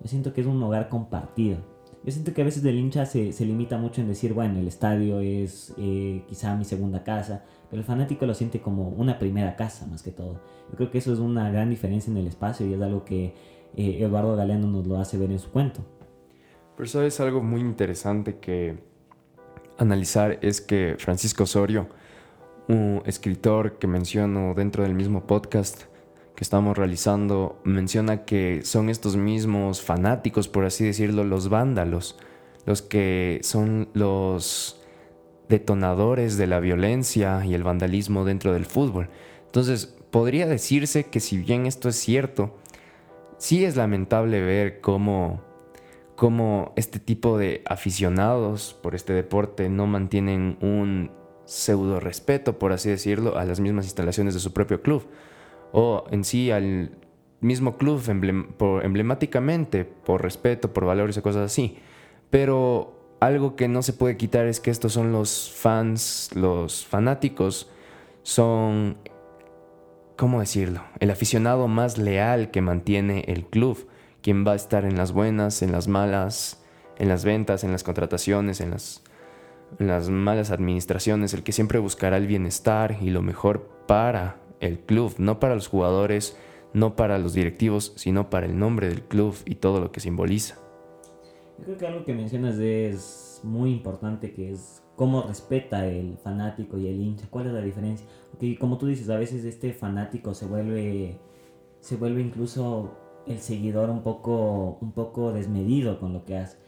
Yo 0.00 0.08
siento 0.08 0.32
que 0.32 0.40
es 0.40 0.46
un 0.46 0.60
hogar 0.62 0.88
compartido. 0.88 1.71
Yo 2.04 2.10
siento 2.10 2.34
que 2.34 2.42
a 2.42 2.44
veces 2.44 2.64
el 2.64 2.76
hincha 2.76 3.06
se, 3.06 3.32
se 3.32 3.44
limita 3.44 3.78
mucho 3.78 4.00
en 4.00 4.08
decir, 4.08 4.32
bueno, 4.32 4.58
el 4.58 4.66
estadio 4.66 5.20
es 5.20 5.72
eh, 5.78 6.24
quizá 6.28 6.56
mi 6.56 6.64
segunda 6.64 7.04
casa, 7.04 7.44
pero 7.70 7.80
el 7.80 7.86
fanático 7.86 8.26
lo 8.26 8.34
siente 8.34 8.60
como 8.60 8.88
una 8.88 9.20
primera 9.20 9.54
casa 9.54 9.86
más 9.86 10.02
que 10.02 10.10
todo. 10.10 10.40
Yo 10.70 10.76
creo 10.76 10.90
que 10.90 10.98
eso 10.98 11.12
es 11.12 11.20
una 11.20 11.50
gran 11.50 11.70
diferencia 11.70 12.10
en 12.10 12.16
el 12.16 12.26
espacio 12.26 12.66
y 12.66 12.74
es 12.74 12.82
algo 12.82 13.04
que 13.04 13.34
eh, 13.76 13.98
Eduardo 14.00 14.34
Galeano 14.34 14.66
nos 14.66 14.86
lo 14.86 14.98
hace 14.98 15.16
ver 15.16 15.30
en 15.30 15.38
su 15.38 15.50
cuento. 15.50 15.80
Pero 16.76 16.84
eso 16.84 17.02
es 17.02 17.20
algo 17.20 17.40
muy 17.40 17.60
interesante 17.60 18.38
que 18.38 18.78
analizar 19.78 20.38
es 20.42 20.60
que 20.60 20.96
Francisco 20.98 21.44
Osorio, 21.44 21.86
un 22.68 23.02
escritor 23.06 23.78
que 23.78 23.86
menciono 23.86 24.54
dentro 24.54 24.82
del 24.82 24.94
mismo 24.94 25.26
podcast 25.26 25.84
estamos 26.42 26.76
realizando, 26.76 27.60
menciona 27.64 28.24
que 28.24 28.62
son 28.64 28.90
estos 28.90 29.16
mismos 29.16 29.80
fanáticos, 29.80 30.48
por 30.48 30.64
así 30.64 30.84
decirlo, 30.84 31.24
los 31.24 31.48
vándalos, 31.48 32.18
los 32.66 32.82
que 32.82 33.40
son 33.42 33.88
los 33.94 34.80
detonadores 35.48 36.36
de 36.36 36.46
la 36.46 36.60
violencia 36.60 37.44
y 37.46 37.54
el 37.54 37.62
vandalismo 37.62 38.24
dentro 38.24 38.52
del 38.52 38.66
fútbol. 38.66 39.08
Entonces, 39.46 39.94
podría 40.10 40.46
decirse 40.46 41.04
que 41.04 41.20
si 41.20 41.38
bien 41.38 41.66
esto 41.66 41.88
es 41.88 41.96
cierto, 41.96 42.58
sí 43.38 43.64
es 43.64 43.76
lamentable 43.76 44.40
ver 44.40 44.80
cómo, 44.80 45.42
cómo 46.16 46.72
este 46.76 46.98
tipo 46.98 47.38
de 47.38 47.62
aficionados 47.66 48.76
por 48.82 48.94
este 48.94 49.12
deporte 49.12 49.68
no 49.68 49.86
mantienen 49.86 50.58
un 50.60 51.12
pseudo 51.44 52.00
respeto, 52.00 52.58
por 52.58 52.72
así 52.72 52.88
decirlo, 52.88 53.38
a 53.38 53.44
las 53.44 53.60
mismas 53.60 53.84
instalaciones 53.84 54.34
de 54.34 54.40
su 54.40 54.52
propio 54.52 54.82
club 54.82 55.06
o 55.72 56.04
en 56.10 56.24
sí 56.24 56.50
al 56.50 56.96
mismo 57.40 57.76
club 57.76 58.00
emblemáticamente, 58.82 59.84
por 59.84 60.22
respeto, 60.22 60.72
por 60.72 60.84
valores 60.84 61.16
y 61.16 61.22
cosas 61.22 61.50
así. 61.50 61.78
Pero 62.30 63.16
algo 63.20 63.56
que 63.56 63.68
no 63.68 63.82
se 63.82 63.92
puede 63.92 64.16
quitar 64.16 64.46
es 64.46 64.60
que 64.60 64.70
estos 64.70 64.92
son 64.92 65.12
los 65.12 65.52
fans, 65.54 66.30
los 66.34 66.86
fanáticos, 66.86 67.70
son, 68.22 68.96
¿cómo 70.16 70.40
decirlo? 70.40 70.82
El 71.00 71.10
aficionado 71.10 71.68
más 71.68 71.98
leal 71.98 72.50
que 72.50 72.62
mantiene 72.62 73.24
el 73.26 73.44
club, 73.46 73.88
quien 74.22 74.46
va 74.46 74.52
a 74.52 74.56
estar 74.56 74.84
en 74.84 74.96
las 74.96 75.12
buenas, 75.12 75.62
en 75.62 75.72
las 75.72 75.88
malas, 75.88 76.62
en 76.98 77.08
las 77.08 77.24
ventas, 77.24 77.64
en 77.64 77.72
las 77.72 77.82
contrataciones, 77.82 78.60
en 78.60 78.70
las, 78.70 79.02
en 79.78 79.88
las 79.88 80.08
malas 80.08 80.50
administraciones, 80.50 81.34
el 81.34 81.42
que 81.42 81.52
siempre 81.52 81.80
buscará 81.80 82.16
el 82.16 82.26
bienestar 82.28 82.98
y 83.00 83.10
lo 83.10 83.22
mejor 83.22 83.68
para 83.86 84.41
el 84.62 84.78
club, 84.78 85.14
no 85.18 85.38
para 85.38 85.54
los 85.54 85.68
jugadores, 85.68 86.36
no 86.72 86.96
para 86.96 87.18
los 87.18 87.34
directivos, 87.34 87.92
sino 87.96 88.30
para 88.30 88.46
el 88.46 88.58
nombre 88.58 88.88
del 88.88 89.02
club 89.02 89.36
y 89.44 89.56
todo 89.56 89.80
lo 89.80 89.92
que 89.92 90.00
simboliza. 90.00 90.56
Yo 91.58 91.64
creo 91.64 91.78
que 91.78 91.86
algo 91.86 92.04
que 92.04 92.14
mencionas 92.14 92.58
es 92.58 93.40
muy 93.42 93.72
importante, 93.72 94.32
que 94.32 94.52
es 94.52 94.82
cómo 94.96 95.22
respeta 95.22 95.86
el 95.86 96.16
fanático 96.16 96.78
y 96.78 96.86
el 96.86 97.00
hincha, 97.00 97.26
cuál 97.28 97.46
es 97.46 97.52
la 97.52 97.60
diferencia. 97.60 98.06
Porque 98.30 98.56
como 98.58 98.78
tú 98.78 98.86
dices, 98.86 99.10
a 99.10 99.18
veces 99.18 99.44
este 99.44 99.72
fanático 99.72 100.32
se 100.34 100.46
vuelve, 100.46 101.18
se 101.80 101.96
vuelve 101.96 102.22
incluso 102.22 102.96
el 103.26 103.38
seguidor 103.38 103.90
un 103.90 104.02
poco, 104.02 104.78
un 104.80 104.92
poco 104.92 105.32
desmedido 105.32 106.00
con 106.00 106.12
lo 106.12 106.24
que 106.24 106.38
hace. 106.38 106.58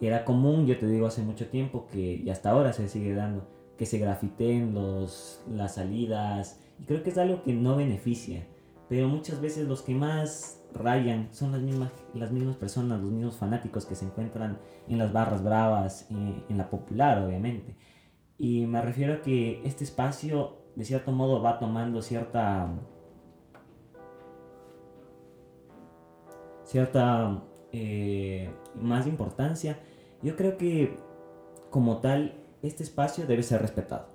Era 0.00 0.24
común, 0.24 0.66
yo 0.66 0.78
te 0.78 0.86
digo, 0.86 1.06
hace 1.06 1.22
mucho 1.22 1.48
tiempo, 1.48 1.86
que 1.90 2.16
y 2.24 2.30
hasta 2.30 2.50
ahora 2.50 2.72
se 2.72 2.88
sigue 2.88 3.14
dando, 3.14 3.48
que 3.76 3.86
se 3.86 3.98
grafiten 3.98 4.74
los, 4.74 5.42
las 5.50 5.74
salidas. 5.74 6.60
Y 6.78 6.84
creo 6.84 7.02
que 7.02 7.10
es 7.10 7.18
algo 7.18 7.42
que 7.42 7.52
no 7.52 7.76
beneficia. 7.76 8.46
Pero 8.88 9.08
muchas 9.08 9.40
veces 9.40 9.68
los 9.68 9.82
que 9.82 9.94
más 9.94 10.62
rayan 10.72 11.28
son 11.32 11.52
las 11.52 11.60
mismas, 11.60 11.90
las 12.14 12.30
mismas 12.30 12.56
personas, 12.56 13.00
los 13.00 13.10
mismos 13.10 13.36
fanáticos 13.36 13.84
que 13.84 13.94
se 13.94 14.04
encuentran 14.06 14.58
en 14.88 14.98
las 14.98 15.12
barras 15.12 15.42
bravas, 15.42 16.10
en, 16.10 16.44
en 16.48 16.58
la 16.58 16.70
popular, 16.70 17.18
obviamente. 17.22 17.76
Y 18.38 18.66
me 18.66 18.80
refiero 18.80 19.14
a 19.14 19.22
que 19.22 19.60
este 19.66 19.84
espacio, 19.84 20.58
de 20.76 20.84
cierto 20.84 21.12
modo, 21.12 21.42
va 21.42 21.58
tomando 21.58 22.00
cierta. 22.02 22.70
cierta 26.64 27.42
eh, 27.72 28.50
más 28.74 29.06
importancia. 29.06 29.80
Yo 30.22 30.36
creo 30.36 30.56
que, 30.56 30.96
como 31.70 31.98
tal, 31.98 32.44
este 32.62 32.82
espacio 32.82 33.26
debe 33.26 33.42
ser 33.42 33.62
respetado, 33.62 34.08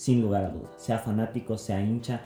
sin 0.00 0.22
lugar 0.22 0.46
a 0.46 0.48
dudas. 0.48 0.70
Sea 0.78 0.98
fanático, 0.98 1.58
sea 1.58 1.78
hincha, 1.78 2.22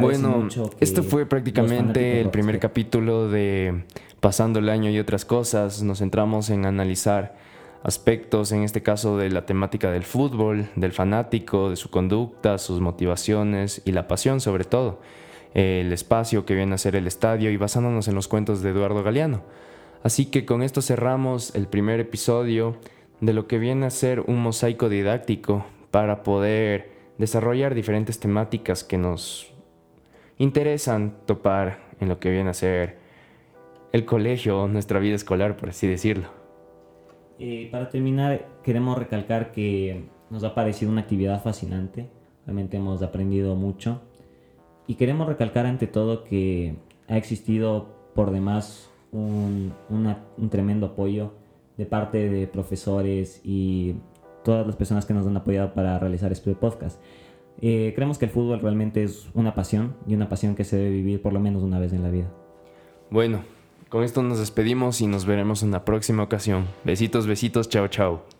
bueno, 0.00 0.48
esto 0.80 1.02
fue 1.04 1.26
prácticamente 1.26 2.20
el 2.20 2.30
primer 2.30 2.58
capítulo 2.58 3.28
de 3.28 3.84
Pasando 4.20 4.58
el 4.58 4.68
año 4.68 4.90
y 4.90 4.98
otras 4.98 5.24
cosas. 5.24 5.82
Nos 5.82 5.98
centramos 5.98 6.50
en 6.50 6.66
analizar 6.66 7.36
aspectos, 7.84 8.50
en 8.50 8.62
este 8.62 8.82
caso 8.82 9.18
de 9.18 9.30
la 9.30 9.46
temática 9.46 9.92
del 9.92 10.02
fútbol, 10.02 10.68
del 10.74 10.92
fanático, 10.92 11.70
de 11.70 11.76
su 11.76 11.90
conducta, 11.90 12.58
sus 12.58 12.80
motivaciones 12.80 13.82
y 13.84 13.92
la 13.92 14.08
pasión 14.08 14.40
sobre 14.40 14.64
todo. 14.64 15.00
El 15.54 15.92
espacio 15.92 16.44
que 16.44 16.54
viene 16.54 16.74
a 16.74 16.78
ser 16.78 16.96
el 16.96 17.06
estadio 17.06 17.52
y 17.52 17.56
basándonos 17.56 18.08
en 18.08 18.16
los 18.16 18.26
cuentos 18.26 18.62
de 18.62 18.70
Eduardo 18.70 19.04
Galeano. 19.04 19.42
Así 20.02 20.26
que 20.26 20.44
con 20.44 20.62
esto 20.62 20.82
cerramos 20.82 21.54
el 21.54 21.68
primer 21.68 22.00
episodio 22.00 22.76
de 23.20 23.32
lo 23.32 23.46
que 23.46 23.58
viene 23.58 23.86
a 23.86 23.90
ser 23.90 24.20
un 24.20 24.42
mosaico 24.42 24.88
didáctico 24.88 25.66
para 25.90 26.22
poder 26.22 26.95
desarrollar 27.18 27.74
diferentes 27.74 28.20
temáticas 28.20 28.84
que 28.84 28.98
nos 28.98 29.52
interesan 30.38 31.14
topar 31.26 31.78
en 32.00 32.08
lo 32.08 32.18
que 32.18 32.30
viene 32.30 32.50
a 32.50 32.54
ser 32.54 32.98
el 33.92 34.04
colegio, 34.04 34.68
nuestra 34.68 34.98
vida 34.98 35.14
escolar, 35.14 35.56
por 35.56 35.70
así 35.70 35.86
decirlo. 35.86 36.28
Eh, 37.38 37.68
para 37.70 37.88
terminar, 37.88 38.46
queremos 38.62 38.98
recalcar 38.98 39.52
que 39.52 40.04
nos 40.30 40.44
ha 40.44 40.54
parecido 40.54 40.90
una 40.90 41.02
actividad 41.02 41.42
fascinante, 41.42 42.08
realmente 42.44 42.76
hemos 42.76 43.02
aprendido 43.02 43.54
mucho 43.54 44.02
y 44.86 44.94
queremos 44.94 45.26
recalcar 45.26 45.66
ante 45.66 45.86
todo 45.86 46.24
que 46.24 46.76
ha 47.08 47.16
existido 47.16 47.88
por 48.14 48.30
demás 48.30 48.90
un, 49.12 49.72
un 49.90 50.50
tremendo 50.50 50.86
apoyo 50.86 51.32
de 51.76 51.86
parte 51.86 52.30
de 52.30 52.46
profesores 52.46 53.40
y 53.44 53.96
todas 54.46 54.64
las 54.64 54.76
personas 54.76 55.04
que 55.04 55.12
nos 55.12 55.26
han 55.26 55.36
apoyado 55.36 55.74
para 55.74 55.98
realizar 55.98 56.30
este 56.30 56.54
podcast. 56.54 57.00
Eh, 57.60 57.92
creemos 57.96 58.16
que 58.16 58.26
el 58.26 58.30
fútbol 58.30 58.60
realmente 58.60 59.02
es 59.02 59.28
una 59.34 59.54
pasión 59.56 59.96
y 60.06 60.14
una 60.14 60.28
pasión 60.28 60.54
que 60.54 60.62
se 60.62 60.76
debe 60.76 60.90
vivir 60.90 61.20
por 61.20 61.32
lo 61.32 61.40
menos 61.40 61.64
una 61.64 61.80
vez 61.80 61.92
en 61.92 62.04
la 62.04 62.10
vida. 62.10 62.30
Bueno, 63.10 63.40
con 63.88 64.04
esto 64.04 64.22
nos 64.22 64.38
despedimos 64.38 65.00
y 65.00 65.08
nos 65.08 65.26
veremos 65.26 65.64
en 65.64 65.72
la 65.72 65.84
próxima 65.84 66.22
ocasión. 66.22 66.66
Besitos, 66.84 67.26
besitos, 67.26 67.68
chao, 67.68 67.88
chao. 67.88 68.35